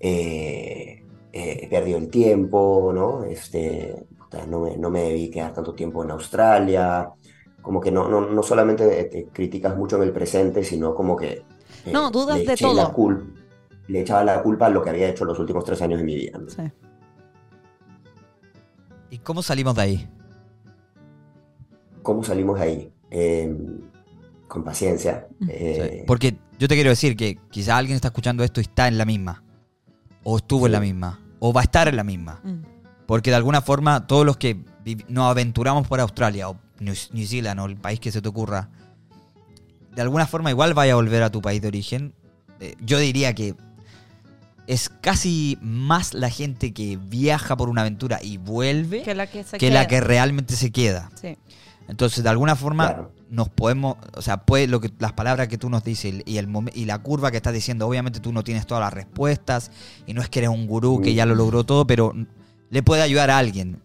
[0.00, 3.24] eh, eh, he perdido el tiempo, ¿no?
[3.24, 3.94] Este,
[4.48, 7.10] no me, no me debí quedar tanto tiempo en Australia,
[7.62, 11.28] como que no, no, no solamente te criticas mucho en el presente, sino como que
[11.32, 11.44] eh,
[11.92, 12.74] No, dudas de todo.
[12.74, 13.34] la cul-
[13.88, 16.14] le echaba la culpa a lo que había hecho los últimos tres años de mi
[16.14, 16.38] vida.
[16.38, 16.48] ¿no?
[16.48, 16.62] Sí.
[19.10, 20.08] ¿Y cómo salimos de ahí?
[22.02, 22.92] ¿Cómo salimos de ahí?
[23.10, 23.56] Eh,
[24.46, 25.26] con paciencia.
[25.40, 28.88] Sí, eh, Porque yo te quiero decir que quizá alguien está escuchando esto y está
[28.88, 29.42] en la misma.
[30.24, 30.74] O estuvo en Sí.
[30.74, 31.20] la misma.
[31.38, 32.40] O va a estar en la misma.
[32.44, 32.62] Mm.
[33.06, 34.62] Porque de alguna forma todos los que
[35.08, 38.68] nos aventuramos por Australia o New, New Zealand o el país que se te ocurra,
[39.94, 42.14] de alguna forma igual vaya a volver a tu país de origen.
[42.60, 43.54] Eh, yo diría que
[44.68, 49.42] es casi más la gente que viaja por una aventura y vuelve Que la que
[49.42, 49.88] se que la queda.
[49.88, 51.10] que realmente se queda.
[51.20, 51.36] Sí.
[51.88, 53.12] Entonces, de alguna forma, Claro.
[53.30, 56.46] nos podemos, o sea, puede lo que las palabras que tú nos dices y el
[56.74, 59.70] y la curva que estás diciendo, obviamente tú no tienes todas las respuestas
[60.06, 62.12] y no es que eres un gurú que ya lo logró todo, pero
[62.70, 63.80] le puede ayudar a alguien.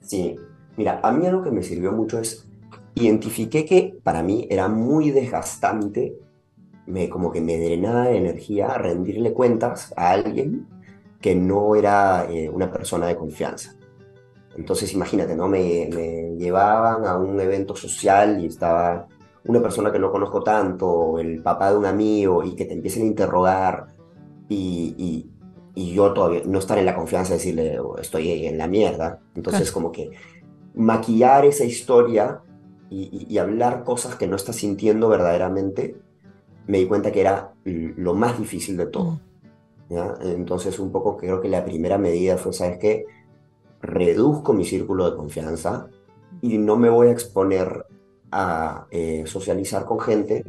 [0.00, 0.36] Sí,
[0.76, 2.46] mira, a mí algo que me sirvió mucho es,
[2.94, 6.14] identifiqué que para mí era muy desgastante,
[6.90, 10.66] me, como que me drenaba de energía rendirle cuentas a alguien
[11.20, 13.74] que no era eh, una persona de confianza.
[14.56, 15.48] Entonces imagínate, ¿no?
[15.48, 19.06] Me, me llevaban a un evento social y estaba
[19.44, 23.04] una persona que no conozco tanto, el papá de un amigo, y que te empiecen
[23.04, 23.86] a interrogar
[24.48, 25.30] y, y-
[25.74, 29.20] y yo todavía no estar en la confianza de decirle, "Oh, estoy en la mierda.
[29.36, 30.10] Entonces como que
[30.74, 32.40] maquillar esa historia
[32.90, 35.96] y- y hablar cosas que no estás sintiendo verdaderamente,
[36.70, 39.20] me di cuenta que era lo más difícil de todo.
[39.88, 40.14] ¿ya?
[40.22, 43.06] Entonces un poco creo que la primera medida fue, ¿sabes qué?
[43.82, 45.88] Reduzco mi círculo de confianza
[46.40, 47.86] y no me voy a exponer
[48.30, 50.44] a eh, socializar con gente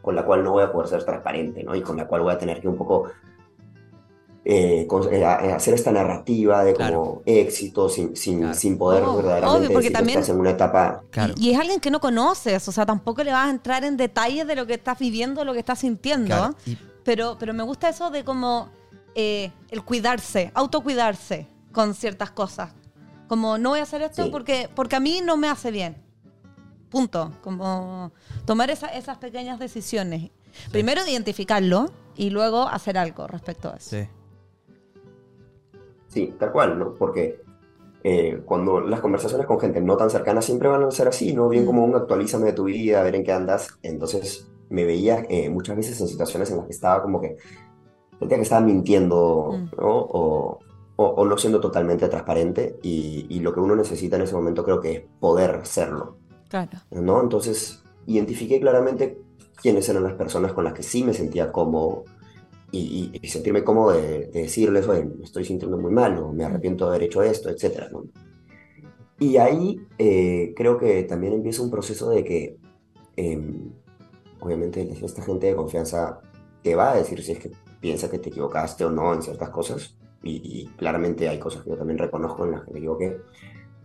[0.00, 1.74] con la cual no voy a poder ser transparente, ¿no?
[1.74, 3.10] Y con la cual voy a tener que un poco
[4.48, 7.22] eh, con- eh, eh, hacer esta narrativa de como Claro.
[7.26, 8.54] éxito sin, sin, Claro.
[8.54, 11.02] sin poder Oh, verdaderamente obvio, porque decir que también- estás en una etapa...
[11.10, 11.34] Claro.
[11.36, 13.96] Y, y es alguien que no conoces, o sea, tampoco le vas a entrar en
[13.96, 16.26] detalles de lo que estás viviendo, lo que estás sintiendo.
[16.28, 16.54] Claro.
[16.64, 18.68] Y- Pero, pero me gusta eso de como
[19.16, 22.70] eh, el cuidarse, autocuidarse con ciertas cosas.
[23.28, 24.28] Como no voy a hacer esto Sí.
[24.30, 25.96] porque, porque a mí no me hace bien.
[26.90, 27.32] Punto.
[27.42, 28.12] Como
[28.44, 30.30] tomar esa- esas pequeñas decisiones.
[30.70, 33.90] Primero identificarlo y luego hacer algo respecto a eso.
[33.90, 34.08] sí.
[36.16, 36.94] Sí, tal cual, ¿no?
[36.94, 37.42] Porque
[38.02, 41.50] eh, cuando las conversaciones con gente no tan cercana siempre van a ser así, ¿no?
[41.50, 41.66] Bien Mm.
[41.66, 43.78] como un actualízame de tu vida, a ver en qué andas.
[43.82, 47.36] Entonces me veía eh, muchas veces en situaciones en las que estaba como que
[48.18, 49.76] sentía que estaba mintiendo, Mm.
[49.78, 49.98] ¿no?
[49.98, 50.58] O,
[50.96, 54.80] o, no siendo totalmente transparente y, y, lo que uno necesita en ese momento creo
[54.80, 56.16] que es poder serlo.
[56.48, 56.78] Claro.
[56.92, 57.20] ¿no?
[57.20, 59.20] Entonces, identifiqué claramente
[59.60, 62.04] quiénes eran las personas con las que sí me sentía cómodo
[62.76, 66.84] y, y, sentirme cómodo de, decirles, oye, me estoy sintiendo muy mal o me arrepiento
[66.84, 67.90] de haber hecho esto, etc.
[67.92, 68.04] ¿no?
[69.18, 72.58] Y ahí eh, creo que también empieza un proceso de que,
[73.16, 73.40] eh,
[74.40, 76.20] obviamente, esta gente de confianza
[76.62, 79.50] te va a decir si es que piensa que te equivocaste o no en ciertas
[79.50, 79.96] cosas.
[80.22, 83.16] Y, claramente hay cosas que yo también reconozco en las que me equivoqué.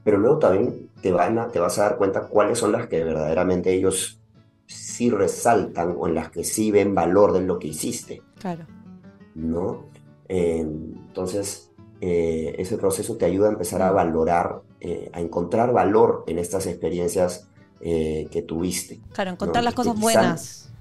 [0.04, 3.04] Pero luego también te, van a, te vas a dar cuenta cuáles son las que
[3.04, 4.20] verdaderamente ellos
[4.66, 8.24] sí resaltan o en las que sí ven valor de lo que hiciste.
[8.40, 8.66] Claro.
[9.36, 9.92] ¿No?
[10.34, 16.24] Eh, entonces, eh, ese proceso te ayuda a empezar a valorar, eh, a encontrar valor
[16.26, 17.48] en estas experiencias
[17.82, 19.02] que tuviste.
[19.12, 20.72] Claro, encontrar las cosas buenas.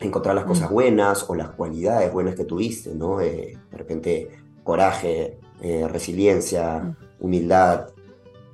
[0.00, 0.74] Encontrar las cosas mm.
[0.74, 3.16] buenas o las cualidades buenas que tuviste, ¿no?
[3.16, 4.28] de repente,
[4.62, 6.96] coraje, resiliencia, mm.
[7.20, 7.88] humildad.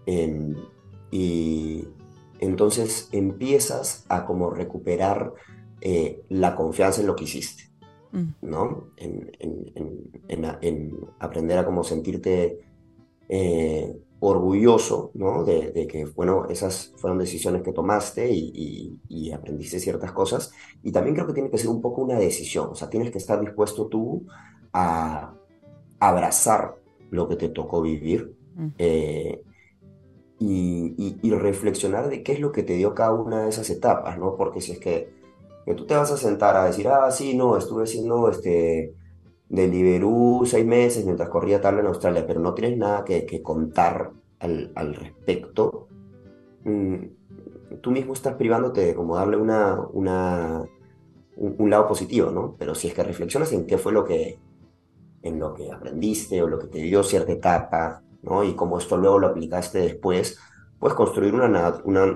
[0.07, 0.55] Em,
[1.11, 1.89] y,
[2.39, 5.35] entonces empiezas a como recuperar
[6.29, 7.70] la confianza en lo que hiciste.
[8.43, 8.89] ¿No?
[8.97, 9.31] En,
[11.19, 12.61] aprender a como sentirte
[13.29, 15.45] eh, orgulloso, ¿no?
[15.45, 20.53] De, que, bueno, esas fueron decisiones que tomaste y, aprendiste ciertas cosas.
[20.83, 23.19] Y también creo que tiene que ser un poco una decisión, o sea, tienes que
[23.19, 24.27] estar dispuesto tú
[24.73, 25.35] a
[25.99, 26.77] abrazar
[27.11, 28.35] lo que te tocó vivir.
[28.57, 28.69] Mm.
[28.79, 29.43] Eh,
[30.41, 34.37] y, reflexionar de qué es lo que te dio cada una de esas etapas, ¿no?
[34.37, 35.13] Porque si es que,
[35.75, 38.95] tú te vas a sentar a decir, ah, sí, no, estuve haciendo este,
[39.49, 44.13] Deliveroo seis meses mientras corría tal en Australia, pero no tienes nada que, que contar
[44.39, 45.89] al, al respecto,
[46.65, 46.97] mm,
[47.81, 50.65] tú mismo estás privándote de como darle una, una,
[51.37, 52.57] un, lado positivo, ¿no?
[52.59, 54.39] Pero si es que reflexionas en qué fue lo que,
[55.23, 58.03] en lo que aprendiste o lo que te dio cierta etapa,
[58.45, 60.39] y cómo esto luego lo aplicaste después,
[60.79, 61.49] puedes construir una,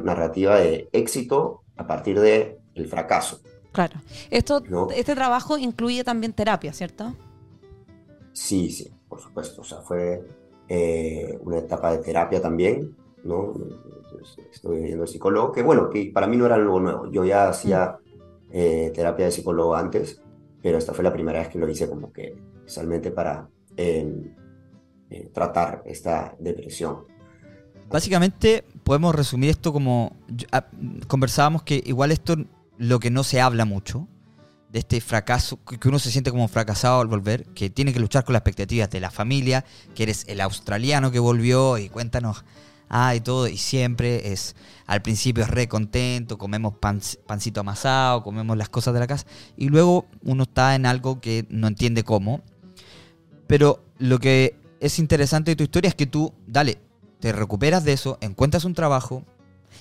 [0.03, 3.41] narrativa de éxito a partir del el fracaso.
[3.73, 4.01] Claro.
[4.31, 4.63] Esto,
[4.95, 7.15] Este trabajo incluye también terapia, ¿cierto?
[8.33, 9.63] Sí, sí, por supuesto.
[9.63, 10.23] O sea, fue
[10.69, 13.53] eh, una etapa de terapia también, ¿no?
[14.53, 17.11] Estoy viendo psicólogo, que bueno, que para mí no era algo nuevo.
[17.11, 18.49] Yo ya hacía mm.
[18.53, 20.21] eh, terapia de psicólogo antes,
[20.63, 24.31] pero esta fue la primera vez que lo hice como que especialmente para eh,
[25.33, 27.05] tratar esta depresión.
[27.91, 30.17] Básicamente podemos resumir esto como
[30.53, 30.67] ah,
[31.07, 32.37] conversábamos que igual esto
[32.79, 34.09] lo que no se habla mucho
[34.71, 38.25] de este fracaso, que uno se siente como fracasado al volver, que tiene que luchar
[38.25, 42.45] con las expectativas de la familia, que eres el australiano que volvió y cuéntanos,
[42.89, 44.57] ah, y todo, y siempre es,
[44.87, 49.69] al principio es re contento, comemos pancito amasado, comemos las cosas de la casa, y
[49.69, 52.43] luego uno está en algo que no entiende cómo.
[53.47, 56.79] Pero lo que es interesante de tu historia es que tú, dale,
[57.21, 59.25] te recuperas de eso, encuentras un trabajo.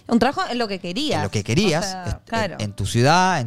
[0.08, 1.18] Un trabajo en lo que querías.
[1.18, 1.96] En lo que querías,
[2.60, 3.46] en, tu ciudad.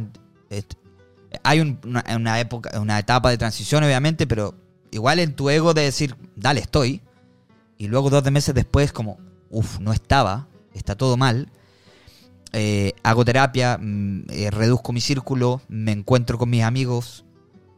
[1.43, 4.55] hay una, época, una etapa de transición, obviamente, pero
[4.91, 7.01] igual en tu ego de decir, dale, estoy.
[7.77, 9.17] Y luego dos meses después, como,
[9.49, 11.49] uff, no estaba, está todo mal.
[12.53, 17.25] Eh, hago terapia, mm, eh, reduzco mi círculo, me encuentro con mis amigos.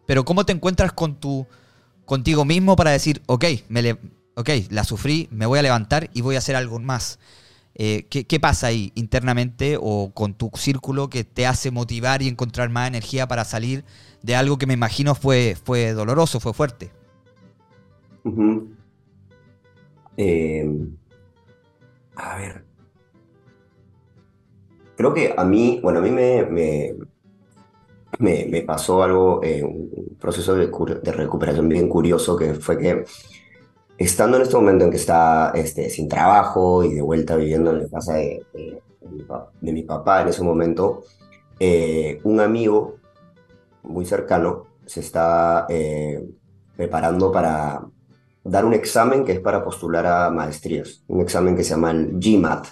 [0.05, 1.45] Pero ¿cómo te encuentras con tu
[2.05, 3.97] contigo mismo para decir, ok, me
[4.36, 7.19] okay la sufrí, me voy a levantar y voy a hacer algo más.
[7.75, 12.69] Eh, ¿qué, pasa ahí internamente o con tu círculo que te hace motivar y encontrar
[12.69, 13.86] más energía para salir
[14.21, 16.91] de algo que me imagino fue, fue doloroso, fue fuerte?
[20.17, 20.97] Em,
[22.15, 22.65] a ver.
[24.97, 26.43] Creo que a mí, bueno, a mí me,
[28.19, 30.65] me, pasó algo, eh, un proceso de,
[31.13, 33.05] recuperación bien curioso, que fue que
[33.99, 37.83] estando en este momento en que está este, sin trabajo y de vuelta viviendo en
[37.83, 38.45] la casa de,
[39.62, 41.03] mi, papá en ese momento,
[41.59, 42.95] eh, un amigo
[43.83, 46.23] muy cercano se está eh,
[46.77, 47.81] preparando para
[48.43, 52.19] dar un examen que es para postular a maestrías, un examen que se llama el
[52.19, 52.67] GMAT,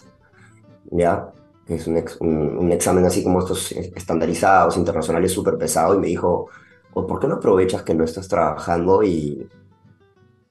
[0.92, 1.30] ¿ya?
[1.68, 6.48] es un, examen así como estos estandarizados, internacionales, súper pesado, y me dijo,
[6.94, 9.46] ¿por qué no aprovechas que no estás trabajando y,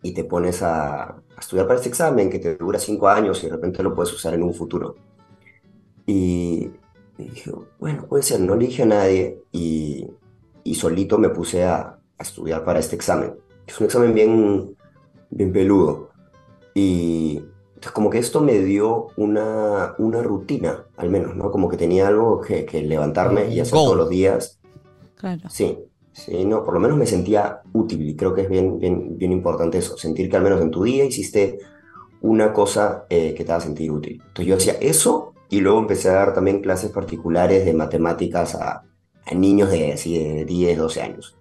[0.06, 3.52] y te pones a, estudiar para este examen que te dura cinco años y de
[3.52, 4.94] repente lo puedes usar en un futuro?
[6.06, 6.70] Y,
[7.18, 10.06] dije, bueno, puede ser, no le dije a nadie y,
[10.62, 13.34] y solito me puse a, a, estudiar para este examen.
[13.66, 14.76] Es un examen bien,
[15.30, 16.10] bien peludo.
[16.72, 17.42] Y,
[17.74, 21.50] entonces, como que esto me dio una, una rutina, al menos, ¿no?
[21.50, 24.60] Como que tenía algo que, levantarme y hacer todos los días.
[25.16, 25.50] Claro.
[25.50, 25.76] Sí,
[26.16, 29.32] Sí, no, por lo menos me sentía útil y creo que es bien, bien, bien
[29.32, 31.58] importante eso, sentir que al menos en tu día hiciste
[32.22, 34.14] una cosa eh, que te va a sentir útil.
[34.28, 38.82] Entonces yo hacía eso y luego empecé a dar también clases particulares de matemáticas a,
[39.26, 41.36] a niños de, así, de 10, 12 años,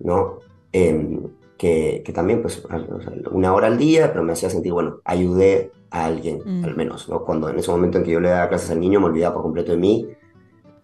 [0.00, 0.40] ¿no?
[0.70, 1.22] Em,
[1.56, 2.62] que, que también, pues,
[3.32, 6.64] una hora al día, pero me hacía sentir, bueno, ayudé a alguien, Mm.
[6.64, 7.24] al menos, ¿no?
[7.24, 9.42] Cuando en ese momento en que yo le daba clases al niño, me olvidaba por
[9.44, 10.06] completo de mí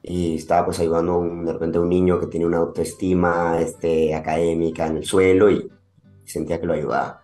[0.06, 3.58] y estaba pues ayudando a un- de repente a un niño que tiene una autoestima
[3.60, 5.68] este, académica en el suelo y
[6.24, 7.22] sentía que lo ayudaba.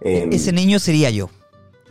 [0.00, 1.28] Em, Ese niño sería yo.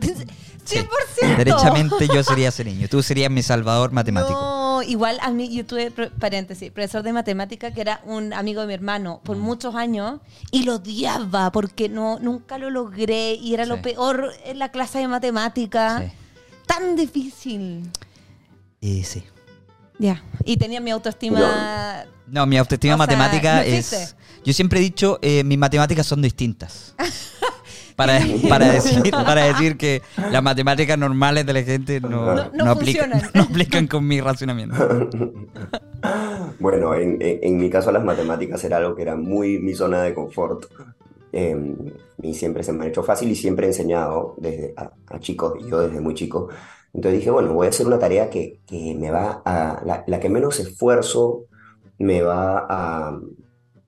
[0.00, 1.36] 100%.
[1.36, 2.88] Derechamente yo sería ese niño.
[2.88, 4.32] Tú serías mi salvador matemático.
[4.40, 8.66] No, igual a mí, yo tuve, paréntesis, profesor de matemática que era un amigo de
[8.68, 9.26] mi hermano Mm.
[9.26, 10.20] por muchos años
[10.50, 13.82] y lo odiaba porque no, nunca lo logré y era lo Sí.
[13.82, 16.00] peor en la clase de matemática.
[16.00, 16.12] Sí.
[16.66, 17.90] Tan difícil.
[18.80, 19.22] Eh, sí.
[19.98, 20.22] Ya.
[20.44, 22.04] Y tenía mi autoestima.
[22.26, 24.16] No, mi autoestima O sea, matemática no es.
[24.44, 26.94] Yo siempre he dicho, eh, mis matemáticas son distintas.
[27.96, 30.02] Para, para, decir, para decir que
[30.32, 33.30] las matemáticas normales de la gente no, No- no no aplican, funcionan.
[33.34, 34.74] no aplican con mi razonamiento.
[36.58, 40.02] Bueno, en, en- en mi caso las matemáticas era algo que era muy mi zona
[40.02, 40.64] de confort.
[41.32, 41.76] Em,
[42.22, 45.54] y siempre se me ha hecho fácil y siempre he enseñado desde a, a chicos,
[45.64, 46.48] y yo desde muy chico.
[46.94, 50.20] Entonces dije, bueno, voy a hacer una tarea que, que me va a, la, la
[50.20, 51.44] que menos esfuerzo
[51.98, 53.20] me va a,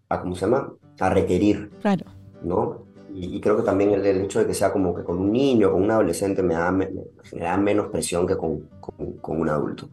[0.08, 0.72] a, ¿cómo se llama?
[0.98, 2.04] A requerir, Claro.
[2.42, 2.84] ¿no?
[3.14, 5.32] Y, y creo que también el, el hecho de que sea como que con un
[5.32, 9.40] niño, con un adolescente, me da, me, me genera menos presión que con, con, con
[9.40, 9.88] un adulto.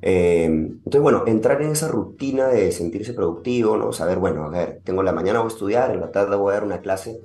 [0.00, 3.92] Eh, entonces, bueno, entrar en esa rutina de sentirse productivo, ¿no?
[3.92, 6.54] Saber, bueno, a ver, tengo la mañana voy a estudiar, en la tarde voy a
[6.54, 7.20] dar una clase,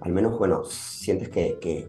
[0.00, 1.88] al menos, bueno, sientes que, que,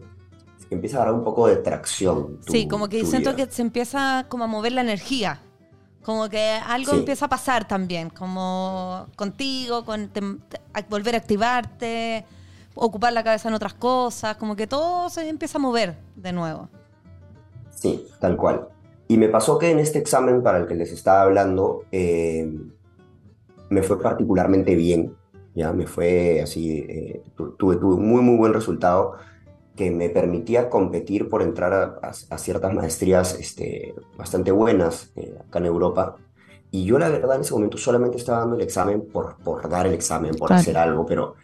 [0.70, 2.40] empieza a dar un poco de tracción.
[2.44, 3.46] tu- sí, como que siento vida.
[3.46, 5.40] que se empieza como a mover la energía.
[6.02, 6.98] Como que algo Sí.
[6.98, 12.24] empieza a pasar también, como contigo, con te- te- a volver a activarte,
[12.74, 16.68] ocupar la cabeza en otras cosas, como que todo se empieza a mover de nuevo.
[17.70, 18.68] Sí, tal cual.
[19.08, 22.50] Y me pasó que en este examen para el que les estaba hablando, eh,
[23.70, 25.14] me fue particularmente bien,
[25.54, 25.72] ¿ya?
[25.72, 29.14] Me fue así, eh, tu- tuve, tuve un muy, muy buen resultado
[29.76, 35.34] que me permitía competir por entrar a, a- a ciertas maestrías este, bastante buenas eh,
[35.40, 36.16] acá en Europa.
[36.70, 39.86] Y yo la verdad en ese momento solamente estaba dando el examen por, por dar
[39.86, 40.60] el examen, por Claro.
[40.60, 41.34] hacer algo, pero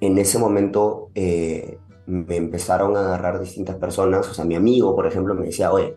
[0.00, 5.06] en ese momento eh, me empezaron a agarrar distintas personas, o sea, mi amigo, por
[5.06, 5.96] ejemplo, me decía, oye,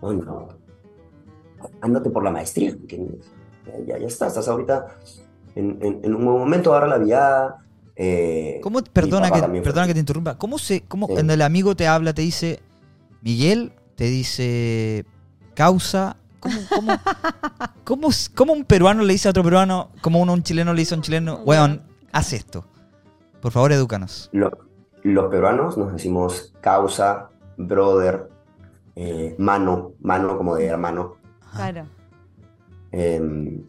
[0.00, 0.48] bueno,
[1.80, 2.76] ándate por la maestría.
[3.86, 4.86] Ya, ya está, estás ahorita
[5.54, 7.66] en, en- en un buen momento, agarra la viada.
[8.02, 10.38] Eh, ¿Cómo, perdona, que, perdona que te interrumpa.
[10.38, 11.12] ¿Cómo se, cómo, Sí.
[11.12, 12.60] cuando el amigo te habla, te dice
[13.20, 15.04] Miguel, te dice
[15.54, 16.16] causa?
[16.40, 16.92] ¿Cómo, cómo,
[17.84, 20.80] cómo, s- cómo un peruano le dice a otro peruano, como uno, un chileno le
[20.80, 21.82] dice a un chileno, weón,
[22.12, 22.64] haz esto?
[23.42, 24.30] Por favor, edúcanos.
[24.32, 24.50] Lo-
[25.02, 28.30] los peruanos nos decimos causa, brother,
[28.96, 31.16] eh, mano, mano como de hermano.
[31.54, 31.84] Claro.
[32.92, 33.62] em,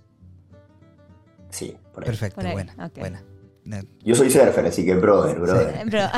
[1.49, 2.07] sí, por ahí.
[2.07, 2.97] Perfecto, Por ahí, buena, ok.
[2.99, 3.23] buena.
[4.03, 5.85] Yo soy surfer, así que brother, brother.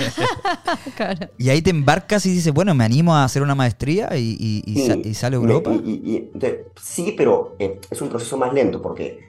[0.95, 1.27] Claro.
[1.38, 4.63] Y ahí te embarcas y dices, bueno, me animo a hacer una maestría y, y-
[4.65, 5.71] y sa- Sí, y sale a Europa.
[5.73, 9.19] y- y- y- entonces, sí, pero eh, es un proceso más lento porque,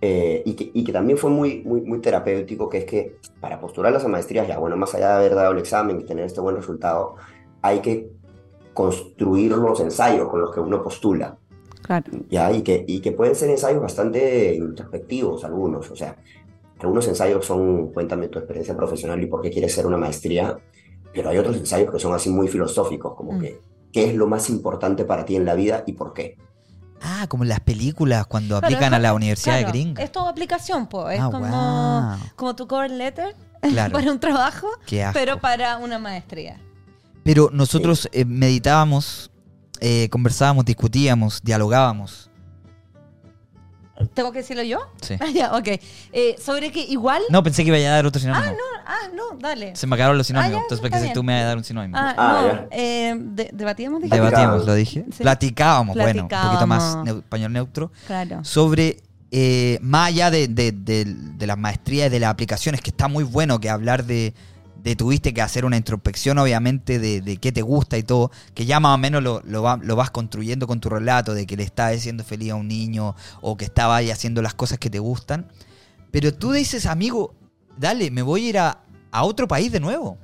[0.00, 3.60] eh, y, que, y que también fue muy, muy, muy terapéutico, que es que para
[3.60, 6.40] postular las maestrías, ya bueno, más allá de haber dado el examen y tener este
[6.40, 7.14] buen resultado,
[7.62, 8.10] hay que
[8.74, 11.36] construir los ensayos con los que uno postula,
[11.82, 12.10] Claro.
[12.30, 12.50] ¿ya?
[12.52, 16.16] Y que, y que pueden ser ensayos bastante introspectivos algunos, o sea,
[16.84, 20.56] algunos ensayos son, cuéntame tu experiencia profesional y por qué quieres ser una maestría,
[21.12, 23.40] pero hay otros ensayos que son así muy filosóficos, como Mm.
[23.40, 23.60] que,
[23.92, 26.36] ¿qué es lo más importante para ti en la vida y por qué?
[27.02, 30.02] Ah, como en las películas cuando Claro, aplican es a la universidad de gringa.
[30.02, 31.16] Es todo aplicación, pues.
[31.16, 33.92] Es Ah, como, tu cover letter Claro.
[33.92, 34.68] para un trabajo,
[35.12, 36.60] pero para una maestría.
[37.22, 39.30] Pero nosotros eh, meditábamos,
[39.80, 42.30] eh, conversábamos, discutíamos, dialogábamos.
[44.12, 44.78] ¿Tengo que decirlo yo?
[45.00, 45.14] Sí.
[45.20, 45.68] Ah, ya, ok.
[46.12, 47.22] Eh, sobre que igual.
[47.30, 48.54] No, pensé que iba a dar otro sinónimo.
[48.86, 49.74] Ah, no, dale.
[49.76, 50.56] Se me acabaron los Ah, sinónimos.
[50.56, 51.12] ya, entonces que bien.
[51.14, 51.96] tú me ibas a dar un sinónimo.
[51.98, 52.48] Ah, Ah, no.
[52.52, 52.68] ya.
[52.72, 54.02] eh, de- ¿Debatíamos?
[54.02, 54.14] dije?
[54.14, 55.04] Debatíamos, lo dije.
[55.12, 55.22] Sí.
[55.22, 57.08] Platicábamos, bueno, un poquito más Platicábamos.
[57.08, 58.44] neu- español neutro, Claro.
[58.44, 58.98] sobre,
[59.30, 63.08] eh, más allá de, de- de- de las maestrías y de las aplicaciones, que está
[63.08, 64.34] muy bueno que hablar de,
[64.84, 68.66] de tuviste que hacer una introspección, obviamente, de, de qué te gusta y todo, que
[68.66, 71.56] ya más o menos lo, lo, va- lo vas construyendo con tu relato, de que
[71.56, 74.90] le estás haciendo feliz a un niño o que estaba ahí haciendo las cosas que
[74.90, 75.48] te gustan.
[76.10, 77.34] Pero tú dices, amigo,
[77.78, 80.18] dale, me voy a ir a, a otro país de nuevo.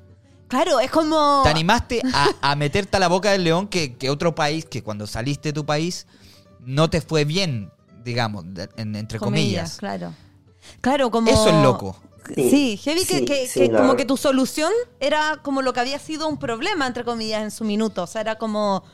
[0.46, 1.40] Claro, es como.
[1.42, 4.82] Te animaste a, a meterte a la boca del león que, que otro país, que
[4.82, 6.06] cuando saliste de tu país
[6.66, 7.70] no te fue bien,
[8.04, 8.44] digamos,
[8.76, 9.78] en- entre comillas.
[9.78, 10.12] Claro.
[10.82, 11.30] Claro, como...
[11.30, 11.96] Eso es loco.
[12.34, 13.96] Sí, Sí, heavy que, sí, que- sí, que la como verdad.
[13.96, 17.64] que tu solución era como lo que había sido un problema, entre comillas, en su
[17.64, 18.02] minuto.
[18.04, 18.84] O sea, era como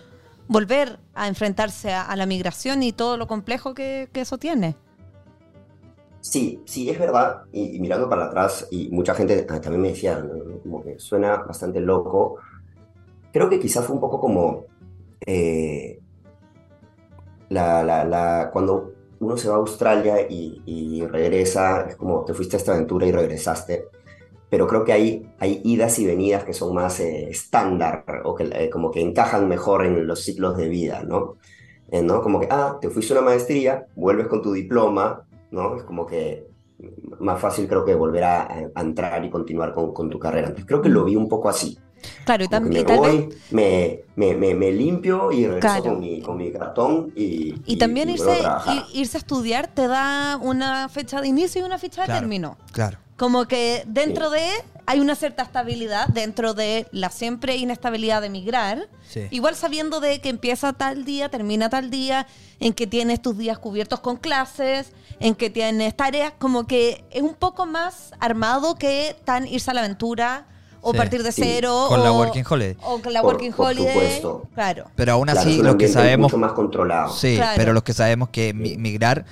[0.48, 4.76] volver a enfrentarse a, a la migración y todo lo complejo que, que eso tiene.
[6.20, 7.42] Sí, sí, es verdad.
[7.52, 10.60] Y, y mirando para atrás, y mucha gente también me decía, ¿no?
[10.62, 12.36] como que suena bastante loco.
[13.32, 14.64] Creo que quizás fue un poco como
[15.26, 16.00] eh,
[17.48, 22.34] la, la, la- cuando uno se va a Australia y, y regresa, es como te
[22.34, 23.86] fuiste a esta aventura y regresaste.
[24.48, 28.44] Pero creo que hay, hay idas y venidas que son más eh, estándar o que
[28.44, 31.36] eh, como que encajan mejor en los ciclos de vida, ¿no?
[31.90, 32.22] Eh, ¿no?
[32.22, 35.76] Como que, ah, te fuiste a una maestría, vuelves con tu diploma, ¿no?
[35.76, 36.46] Es como que
[37.18, 40.48] más fácil creo que volver a, a entrar y continuar con, con tu carrera.
[40.48, 41.78] Entonces creo que lo vi un poco así.
[42.24, 45.82] Claro, y, Como que tam- me voy, me, me, me, me limpio y regreso Claro.
[45.84, 49.68] con, mi, con mi cartón y, Y también y vuelvo a irse, irse a estudiar
[49.68, 52.20] te da una fecha de inicio y una fecha de Claro.
[52.20, 52.56] término.
[52.72, 52.98] Claro.
[53.16, 54.46] Como que dentro de
[54.88, 59.22] hay una cierta estabilidad, dentro de la siempre inestabilidad de migrar, Sí.
[59.30, 62.26] igual sabiendo de que empieza tal día, termina tal día,
[62.60, 67.22] en que tienes tus días cubiertos con clases, en que tienes tareas, como que es
[67.22, 70.46] un poco más armado que tan irse a la aventura
[70.80, 70.96] o Sí.
[70.98, 71.42] partir de Sí.
[71.44, 71.86] cero.
[71.88, 72.76] Con la Working Holiday.
[72.82, 73.92] O con la Por- Working por Holiday.
[73.92, 74.42] supuesto.
[74.54, 74.84] Claro.
[74.94, 76.30] Pero aún Claro, así, es un los que sabemos.
[76.32, 77.12] mucho más controlado.
[77.12, 77.52] Sí, Claro.
[77.56, 79.24] pero los que sabemos que mi- migrar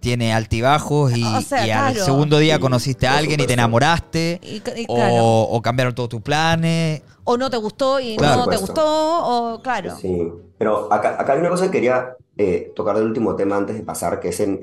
[0.00, 2.04] tiene altibajos y, O sea, y al claro.
[2.06, 4.40] segundo día Sí, conociste a alguien y te enamoraste.
[4.42, 5.14] Y ca- y o, claro.
[5.24, 7.02] o cambiaron todos tus planes.
[7.24, 8.40] O no te gustó y Claro.
[8.40, 9.94] no te gustó, o claro.
[10.00, 10.26] Sí,
[10.58, 13.82] pero acá, acá hay una cosa que quería eh, tocar del último tema antes de
[13.82, 14.60] pasar, que es en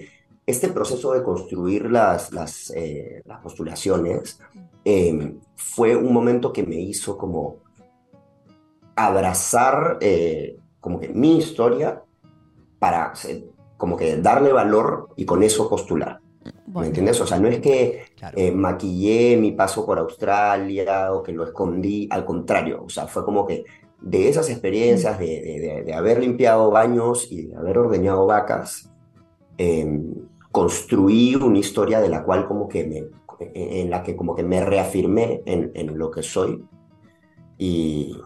[0.48, 4.39] este proceso de construir las, las, eh, las postulaciones,
[4.86, 7.58] eh, fue un momento que me hizo como
[8.95, 12.02] abrazar eh, como que mi historia
[12.80, 13.45] para eh,
[13.76, 16.20] como que darle valor y con eso postular.
[16.45, 16.88] ¿Me Bueno.
[16.88, 17.20] entiendes?
[17.22, 18.38] O sea, no es que Claro.
[18.38, 23.24] eh, maquillé mi paso por Australia o que lo escondí, al contrario, o sea, fue
[23.24, 23.64] como que
[24.02, 28.89] de esas experiencias de, de- de- de haber limpiado baños y de haber ordeñado vacas,
[29.58, 30.02] eh,
[30.62, 33.03] construí una historia de la cual como que me,
[33.53, 36.64] en la que como que me reafirmé en, en lo que soy
[37.60, 38.18] y,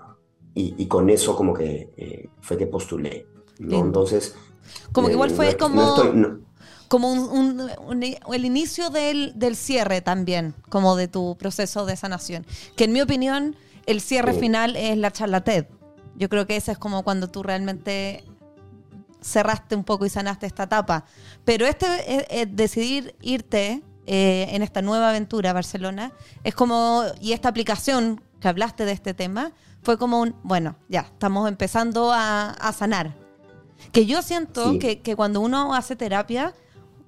[0.56, 3.28] y, y con eso como que eh, fue que postulé,
[3.60, 3.80] ¿no?
[3.80, 4.34] Entonces...
[4.94, 6.40] Como que eh, igual no fue no como, estoy- no-
[6.88, 11.98] como un, un- un- el inicio del, del cierre también, como de tu proceso de
[11.98, 12.46] sanación.
[12.78, 13.58] Que en mi opinión,
[13.88, 14.40] el cierre Sí.
[14.40, 15.66] final es la charla TED.
[16.16, 18.24] Yo creo que ese es como cuando tú realmente
[19.22, 21.06] cerraste un poco y sanaste esta etapa.
[21.46, 26.12] Pero este eh, eh, decidir irte eh, en esta nueva aventura a Barcelona
[26.44, 29.52] es como, y esta aplicación que hablaste de este tema,
[29.84, 33.16] fue como un, bueno, ya, estamos empezando a, a sanar.
[33.92, 34.80] Que yo siento Sí.
[34.80, 36.54] que, que cuando uno hace terapia,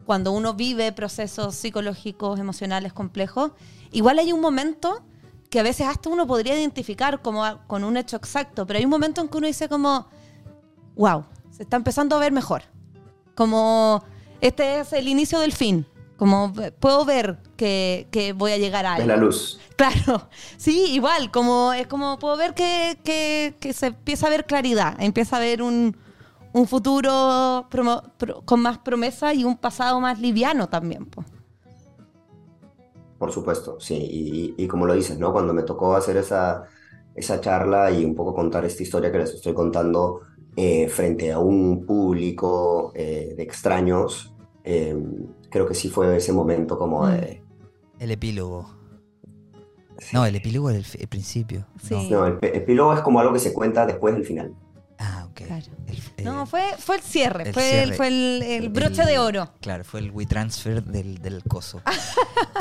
[0.05, 3.51] cuando uno vive procesos psicológicos, emocionales complejos,
[3.91, 5.01] igual hay un momento
[5.49, 8.86] que a veces hasta uno podría identificar como a- con un hecho exacto, pero hay
[8.86, 10.07] un momento en que uno dice como,
[10.95, 11.26] wow,
[11.56, 12.64] se está empezando a ver mejor.
[13.36, 14.04] Como
[14.41, 15.86] este es el inicio del fin.
[16.18, 19.08] Como puedo ver que, que voy a llegar a algo.
[19.08, 19.60] la luz.
[19.76, 24.45] Claro, sí, igual, como es como puedo ver que, que- que se empieza a ver
[24.45, 25.97] claridad, empieza a ver un,
[26.54, 31.08] un futuro promo- pro- con más promesa y un pasado más liviano también.
[31.08, 31.26] po.
[33.18, 33.95] Por supuesto, sí.
[33.95, 35.32] Y, y como lo dices, ¿no?
[35.32, 36.64] Cuando me tocó hacer esa,
[37.16, 40.22] esa charla y un poco contar esta historia que les estoy contando
[40.56, 44.34] eh, frente a un público eh, de extraños,
[44.64, 44.95] eh,
[45.49, 47.41] creo que sí fue ese momento como de...
[47.99, 48.70] El epílogo.
[50.12, 51.66] No, el epílogo es el, principio.
[51.82, 52.10] Sí.
[52.10, 54.54] No, el epílogo es como algo que se cuenta después del final.
[54.99, 55.41] Ah, ok.
[55.47, 55.66] Claro.
[55.88, 57.84] El- eh, No, fue, fue el cierre, el fue, cierre.
[57.84, 59.49] El, fue el, el broche el- de oro.
[59.62, 61.82] Claro, fue el WeTransfer del, del coso.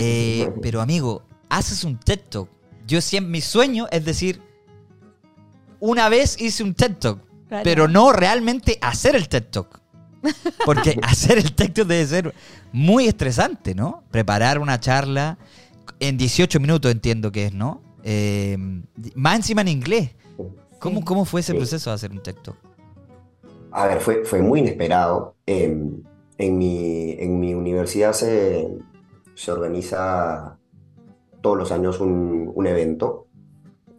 [0.01, 2.49] Eh, pero amigo, haces un TED Talk.
[2.86, 4.40] Yo siempre, mi sueño es decir,
[5.80, 7.18] una vez hice un TED Talk,
[7.53, 7.64] Claro.
[7.64, 9.78] pero no realmente hacer el TED Talk.
[10.64, 12.34] Porque hacer el TED Talk debe ser
[12.72, 14.05] muy estresante, ¿no?
[14.11, 15.36] Preparar una charla
[16.00, 17.82] en 18 minutos entiendo que es, ¿no?
[18.05, 18.57] Eh,
[19.14, 20.12] más encima en inglés.
[20.78, 21.05] ¿Cómo.
[21.05, 21.59] ¿Cómo fue ese Sí.
[21.59, 22.57] proceso de hacer un TED Talk?
[23.70, 25.34] A ver, fue, fue muy inesperado.
[25.44, 26.05] En,
[26.38, 28.66] en mi, en mi universidad se,
[29.34, 30.57] se organiza
[31.42, 33.26] todos los años un, un evento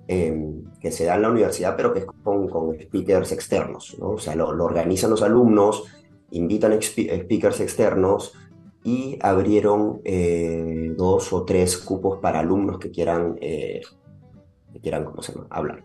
[0.08, 4.12] em, que se da en la universidad, pero que es con, con speakers externos, ¿no?
[4.12, 5.84] O sea, lo, lo organizan los alumnos,
[6.32, 8.34] invitan speakers externos
[8.84, 13.82] y abrieron eh, dos o tres cupos para alumnos que quieran, eh,
[14.74, 15.84] que quieran, ¿cómo se llama?, hablar.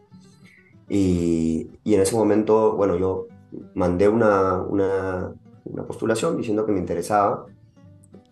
[0.89, 3.27] Y, y en ese momento, bueno, yo
[3.75, 5.33] mandé una, una,
[5.65, 7.47] una postulación diciendo que me interesaba.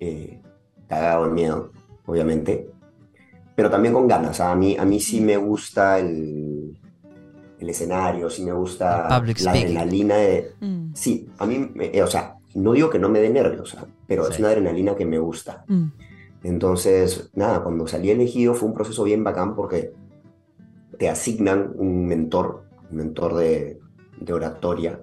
[0.01, 0.41] eh,
[0.89, 1.71] cagado miedo,
[2.07, 2.71] obviamente,
[3.57, 4.39] pero también con ganas.
[4.41, 6.79] A mí, a mí sí me gusta el,
[7.59, 9.67] el escenario, sí me gusta public la speaking.
[9.79, 10.53] adrenalina de...
[10.61, 13.67] Mm, Sí, a mí, eh, o sea, no digo que no me dé nervios, o
[13.77, 14.43] sea, pero es Sí.
[14.43, 15.65] una adrenalina que me gusta.
[15.67, 15.87] mm.
[16.45, 19.93] Entonces, nada, cuando salí elegido fue un proceso bien bacán porque
[20.97, 23.81] te asignan un mentor, un mentor de,
[24.21, 25.01] de oratoria,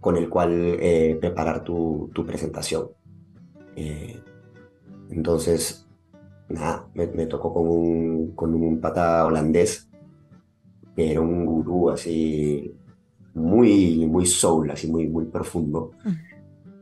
[0.00, 0.50] con el cual
[0.80, 2.88] eh, preparar tu, tu presentación.
[3.76, 4.20] Eh,
[5.10, 5.85] entonces,
[6.48, 9.88] nada, me, me tocó con un, con un pata holandés,
[10.94, 12.74] que era un gurú así,
[13.34, 15.92] muy, muy soul, así muy, muy profundo.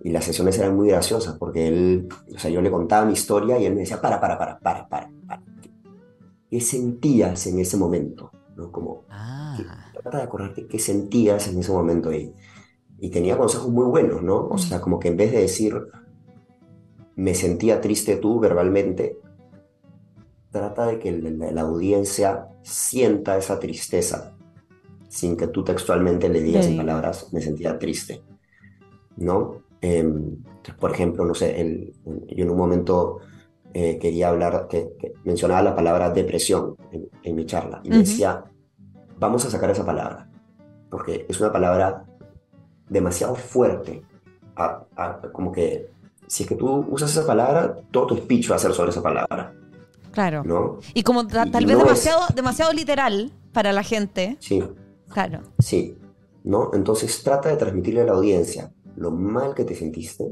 [0.03, 3.59] Y las sesiones eran muy graciosas porque él, o sea, yo le contaba mi historia
[3.59, 5.43] y él me decía, para, para, para, para, para, para.
[6.51, 8.31] ¿Qué sentías en ese momento?
[8.55, 8.71] ¿No?
[8.71, 9.57] Como, Ah,
[9.93, 12.33] trata de acordarte qué sentías en ese momento y,
[12.99, 14.49] y tenía consejos muy buenos, ¿no?
[14.49, 15.75] O sea, como que en vez de decir,
[17.17, 19.19] me sentía triste tú verbalmente,
[20.55, 24.37] trata de que la, la audiencia sienta esa tristeza
[25.09, 28.25] sin que tú textualmente le digas Le en palabras, me sentía triste,
[29.17, 29.65] ¿no?
[29.81, 33.21] Entonces, por ejemplo, no sé, el- yo en un momento
[33.73, 37.99] eh, quería hablar, que, que mencionaba la palabra depresión en, en mi charla y me
[37.99, 38.01] Ujú.
[38.01, 38.45] decía,
[39.17, 40.31] vamos a sacar esa palabra,
[40.91, 42.07] porque es una palabra
[42.89, 44.07] demasiado fuerte,
[44.57, 45.91] a- a- como que
[46.27, 49.03] si es que tú usas esa palabra, todo tu speech va a ser sobre esa
[49.03, 49.57] palabra,
[50.15, 50.43] Claro.
[50.45, 50.79] ¿no?
[50.95, 54.37] Y como ta- Y tal vez no es- demasiado, demasiado literal para la gente.
[54.41, 54.63] Sí,
[55.13, 55.41] Claro.
[55.59, 55.97] sí,
[56.45, 56.71] ¿no?
[56.73, 60.25] Entonces trata de transmitirle a la audiencia lo mal que te sentiste,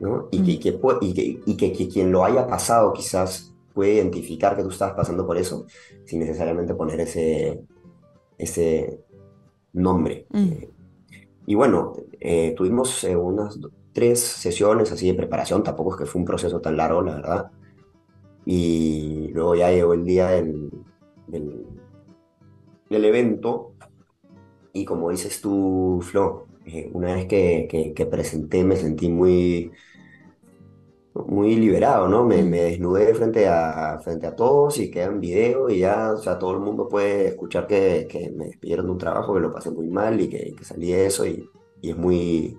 [0.00, 0.28] ¿no?
[0.30, 3.94] Y que, y que, y que, y que- que quien lo haya pasado quizás puede
[3.94, 5.66] identificar que tú estabas pasando por eso,
[6.06, 7.60] sin necesariamente poner ese,
[8.38, 9.00] ese
[9.74, 10.26] nombre.
[10.30, 10.38] Mm.
[10.52, 10.70] Eh,
[11.46, 13.58] y bueno, eh, tuvimos eh, unas
[13.92, 17.50] tres sesiones así de preparación, tampoco es que fue un proceso tan largo, la verdad.
[18.46, 20.70] Y luego ya llegó el día del,
[21.26, 23.72] del, evento
[24.72, 29.72] y como dices tú, Flo, eh, una vez que, que- presenté me sentí muy,
[31.14, 32.24] muy liberado, ¿no?
[32.24, 36.38] Me, desnudé frente a, frente a todos y quedé en video y ya, o sea,
[36.38, 39.70] todo el mundo puede escuchar que, que me despidieron de un trabajo, que lo pasé
[39.72, 41.48] muy mal y que, que salí de eso y,
[41.80, 42.58] y es muy,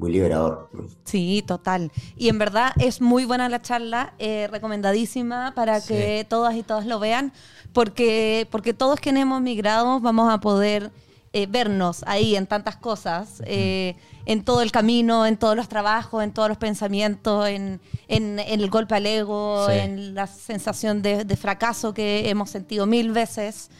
[0.00, 0.68] muy liberador.
[0.72, 0.84] ¿no?
[1.04, 1.92] Sí, total.
[2.16, 5.88] Y en verdad es muy buena la charla, eh, recomendadísima para Sí.
[5.94, 7.32] que todas y todos lo vean,
[7.72, 10.90] porque, porque todos quienes hemos migrado vamos a poder
[11.32, 13.94] eh, vernos ahí en tantas cosas, eh,
[14.26, 18.60] en todo el camino, en todos los trabajos, en todos los pensamientos, en, en- en
[18.60, 19.74] el golpe al ego, Sí.
[19.78, 23.70] en la sensación de, de fracaso que hemos sentido mil veces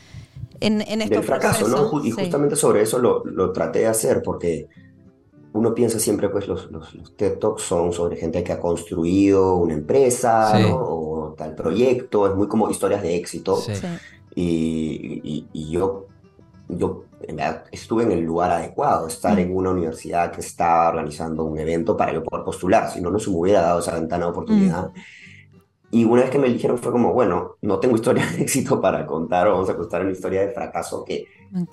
[0.60, 1.76] en, en estos Del fracaso, ¿no?
[1.90, 1.92] procesos.
[1.92, 2.16] Ju- Y Sí.
[2.20, 4.68] justamente sobre eso lo, lo traté de hacer porque
[5.52, 9.56] uno piensa siempre, pues, los, los, los TED Talks son sobre gente que ha construido
[9.56, 10.62] una empresa, Sí.
[10.62, 10.76] ¿no?
[10.78, 13.56] O tal proyecto, es muy como historias de éxito.
[13.56, 13.72] Sí.
[14.34, 16.06] Y, y- y yo,
[16.68, 19.40] yo en verdad, estuve en el lugar adecuado, estar Mm.
[19.40, 23.18] en una universidad que estaba organizando un evento para yo poder postular, si no, no
[23.18, 24.90] se me hubiera dado esa ventana de oportunidad.
[25.90, 29.04] Y una vez que me eligieron fue como, bueno, no tengo historia de éxito para
[29.06, 31.26] contar, vamos a contar una historia de fracaso que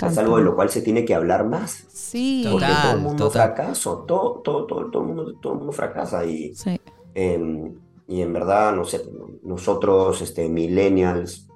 [0.08, 1.86] es algo de lo cual se tiene que hablar más.
[1.90, 2.46] Sí.
[2.52, 3.54] Porque todo el mundo total.
[3.56, 6.80] fracaso, todo, todo, todo, todo el mundo, todo el mundo fracasa y, Sí.
[7.16, 7.72] eh,
[8.08, 9.02] y en verdad, no sé,
[9.44, 11.48] nosotros, este, millennials,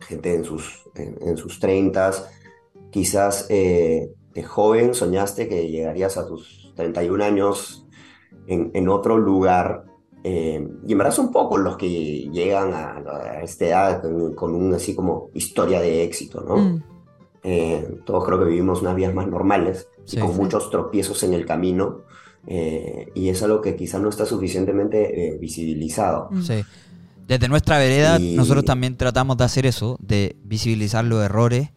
[0.00, 2.28] gente en sus, en, en sus treintas,
[2.90, 7.86] quizás eh, de joven soñaste que llegarías a tus 31 años
[8.46, 9.84] en, en otro lugar.
[10.24, 11.88] eh, y en verdad son pocos los que
[12.32, 16.56] llegan a, a esta edad con, con un así como historia de éxito, ¿no?
[16.56, 16.82] Mm.
[17.44, 20.40] Eh, todos creo que vivimos unas vidas más normales, y con Sí.
[20.40, 22.00] muchos tropiezos en el camino,
[22.46, 26.28] eh, y es algo que quizás no está suficientemente eh, visibilizado.
[26.30, 26.42] Mm.
[26.42, 26.64] Sí.
[27.26, 31.70] Desde nuestra vereda, Y- nosotros también tratamos de hacer eso, de visibilizar los errores,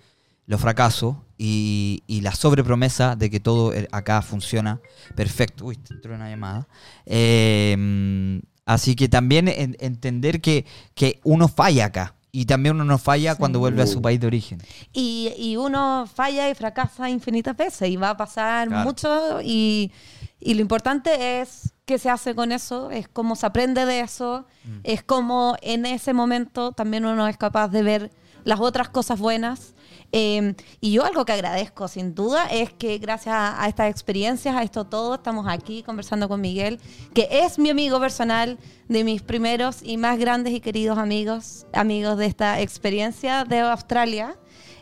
[0.45, 4.81] los fracasos y, y la sobrepromesa de que todo acá funciona
[5.15, 5.65] perfecto.
[5.65, 6.67] Uy, te entró una llamada.
[7.05, 10.65] Eh, así que también en- entender que,
[10.95, 12.15] que uno falla acá.
[12.39, 13.39] Y también uno no falla Sí.
[13.39, 14.61] cuando vuelve a su país de origen.
[14.93, 18.83] Y, y uno falla y fracasa infinitas veces y va a pasar Claro.
[18.83, 19.91] mucho y,
[20.39, 24.45] y lo importante es qué se hace con eso, es cómo se aprende de eso,
[24.65, 24.79] Mm.
[24.83, 28.11] es cómo en ese momento también uno es capaz de ver
[28.43, 29.73] las otras cosas buenas.
[30.11, 34.55] Eh, y yo algo que agradezco sin duda es que gracias a, a estas experiencias,
[34.55, 36.79] a esto todo, estamos aquí conversando con Miguel,
[37.13, 42.17] que es mi amigo personal, de mis primeros y más grandes y queridos amigos, amigos
[42.17, 44.37] de esta experiencia de Australia,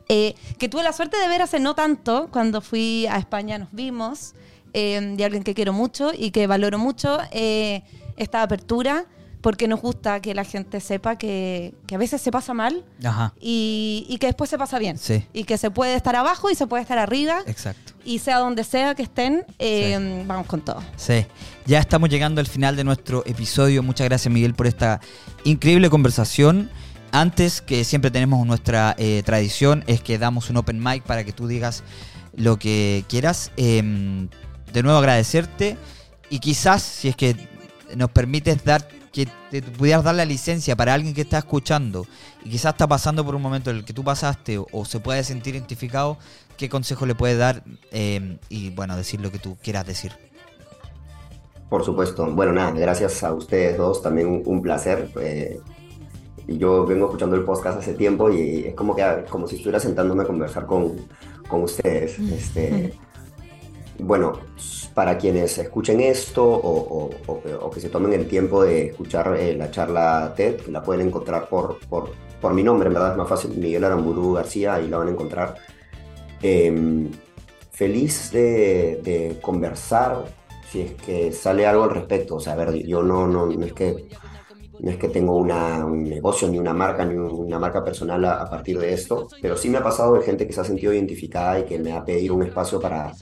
[0.08, 3.72] eh, que tuve la suerte de ver hace no tanto, cuando fui a España nos
[3.72, 4.36] vimos,
[4.74, 7.84] eh, y alguien que quiero mucho y que valoro mucho eh,
[8.18, 9.06] esta apertura
[9.46, 13.32] porque nos gusta que la gente sepa que, que a veces se pasa mal Ajá,
[13.40, 14.98] y, y que después se pasa bien.
[14.98, 15.24] Sí.
[15.34, 17.44] Y que se puede estar abajo y se puede estar arriba.
[17.46, 17.94] exacto.
[18.04, 20.82] Y sea donde sea que estén, eh, vamos con todo.
[20.98, 21.28] Sí,
[21.68, 23.84] ya estamos llegando al final de nuestro episodio.
[23.84, 25.00] Muchas gracias Miguel por esta
[25.44, 26.72] increíble conversación.
[27.12, 31.34] Antes, que siempre tenemos nuestra eh, tradición, es que damos un open mic para que
[31.34, 31.84] tú digas
[32.36, 33.52] lo que quieras.
[33.58, 34.28] Eh,
[34.74, 35.78] de nuevo agradecerte
[36.32, 37.54] y quizás, si es que
[37.96, 42.06] nos permites dar que te pudieras dar la licencia para alguien que está escuchando
[42.44, 45.00] y quizás está pasando por un momento en el que tú pasaste o, o se
[45.00, 46.18] puede sentir identificado,
[46.58, 47.64] ¿qué consejo le puedes dar?
[47.92, 50.12] Eh, y bueno, decir lo que tú quieras decir.
[51.70, 52.26] Por supuesto.
[52.32, 55.10] Bueno, nada, gracias a ustedes dos, también un, un placer.
[55.22, 55.60] eh,
[56.48, 59.80] y yo vengo escuchando el podcast hace tiempo y es como que como si estuviera
[59.80, 60.96] sentándome a conversar con,
[61.48, 62.20] con ustedes.
[62.20, 62.94] Este,
[64.00, 64.34] bueno,
[64.94, 67.10] para quienes escuchen esto o,
[67.72, 71.80] que- se tomen el tiempo de escuchar eh, la charla TED, la pueden encontrar por,
[71.88, 75.10] por, por mi nombre, en verdad es más fácil, Miguel Aramburu García, ahí la van
[75.10, 75.56] a encontrar.
[76.42, 77.12] Em,
[77.72, 80.26] feliz de, conversar
[80.70, 82.36] si es que sale algo al respecto.
[82.36, 84.06] O sea, a ver, yo no, no, no es que
[84.80, 88.42] no es que tengo una, un negocio, ni una marca, ni una marca personal a,
[88.42, 90.94] a partir de esto, pero sí me ha pasado de gente que se ha sentido
[90.94, 93.18] identificada y que me ha pedido un espacio para,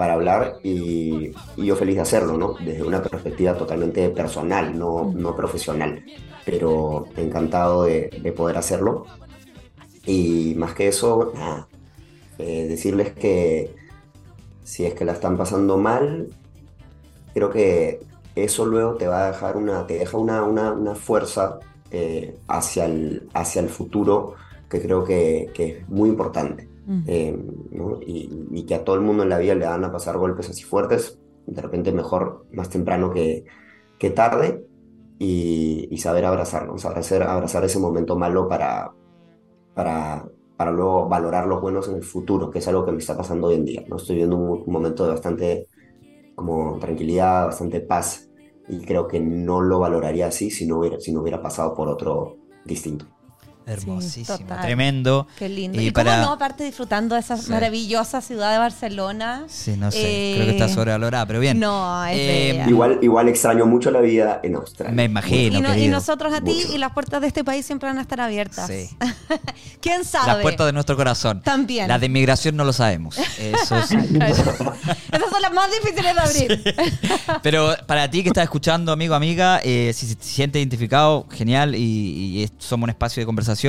[0.00, 2.54] para hablar y, yo feliz de hacerlo, ¿no?
[2.54, 6.02] Desde una perspectiva totalmente personal, no, no profesional,
[6.42, 9.04] pero encantado de, de poder hacerlo.
[10.06, 11.34] Y más que eso,
[12.38, 13.74] eh, decirles que
[14.64, 16.28] si es que la están pasando mal,
[17.34, 18.00] creo que
[18.34, 21.58] eso luego te va a dejar una, te deja una, una, fuerza
[21.90, 24.36] eh, hacia, el, hacia el futuro
[24.70, 26.69] que creo que es muy importante.
[27.06, 27.38] Eh,
[28.06, 30.64] y, que a todo el mundo en la vida le van a pasar golpes así
[30.64, 33.44] fuertes, de repente mejor más temprano que,
[33.98, 34.66] que tarde,
[35.18, 38.90] y, y saber abrazarlo, abrazar, abrazar ese momento malo para,
[39.74, 40.26] para,
[40.56, 43.48] para luego valorar los buenos en el futuro, que es algo que me está pasando
[43.48, 43.84] hoy en día.
[43.86, 43.96] ¿no?
[43.96, 45.66] Estoy viviendo un, un momento de bastante
[46.34, 48.30] como tranquilidad, bastante paz,
[48.68, 51.88] y creo que no lo valoraría así si no hubiera, si no hubiera pasado por
[51.88, 53.06] otro distinto.
[53.72, 54.60] Hermosísimo, total.
[54.62, 55.26] tremendo.
[55.38, 55.80] Qué lindo.
[55.80, 57.50] Y Y, cómo para- no, aparte disfrutando de esa Sí.
[57.50, 59.44] maravillosa ciudad de Barcelona.
[59.48, 61.58] Sí, no sé, Eh, creo que está sobrevalorada, pero bien.
[61.60, 62.64] No, es Eh.
[62.68, 64.94] Igual, igual extraño mucho la vida en Australia.
[64.94, 65.92] Me imagino, y, no- y querido.
[65.92, 66.74] nosotros a ti Mucho.
[66.74, 68.66] y las puertas de este país siempre van a estar abiertas.
[68.66, 68.88] Sí.
[69.80, 70.26] ¿Quién sabe?
[70.34, 71.40] Las puertas de nuestro corazón.
[71.42, 71.88] También.
[71.88, 73.16] Las de inmigración no lo sabemos.
[73.38, 74.56] Eso es- Esas
[75.30, 76.74] son las más difíciles de abrir.
[77.42, 82.48] Pero para ti que estás escuchando, amigo, amiga, eh, si se siente identificado, genial, y,
[82.58, 83.59] somos un espacio de conversación.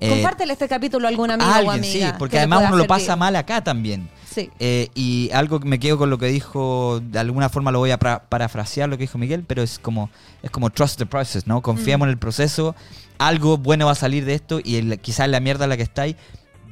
[0.00, 2.08] Eh, Compártele este capítulo a algún amigo a o alguien, amiga.
[2.10, 4.08] sí, porque además uno lo pasa mal acá también.
[4.30, 4.50] Sí.
[4.58, 7.90] Eh, y algo que me quedo con lo que dijo, de alguna forma lo voy
[7.90, 10.10] a parafrasear lo que dijo Miguel, pero es como,
[10.42, 11.62] es como trust the process, ¿no?
[11.62, 12.08] Confiemos Mm.
[12.08, 12.74] en el proceso,
[13.16, 15.82] algo bueno va a salir de esto y el- quizás la mierda en la que
[15.84, 16.16] estáis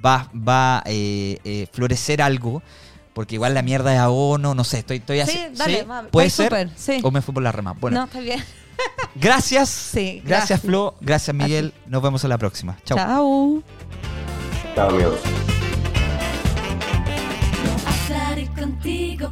[0.05, 2.62] va, va a eh, eh, florecer algo,
[3.14, 5.32] porque igual la mierda es abono, no sé, estoy, estoy así.
[5.32, 5.86] Sí, dale, ¿sí?
[6.11, 6.68] ¿Puede ser?
[6.76, 7.01] sí.
[7.03, 7.74] ¿O me fui por la rama?
[7.80, 8.45] Bueno, No, está bien.
[9.14, 9.68] Gracias.
[9.68, 10.61] Sí, gracias, gracias.
[10.61, 10.95] Flo.
[11.01, 11.72] Gracias, Miguel.
[11.87, 12.77] Nos vemos en la próxima.
[12.85, 12.99] Chao.
[12.99, 13.62] Chao.
[14.75, 15.20] Chao, amigos.
[17.87, 19.31] Hablaré contigo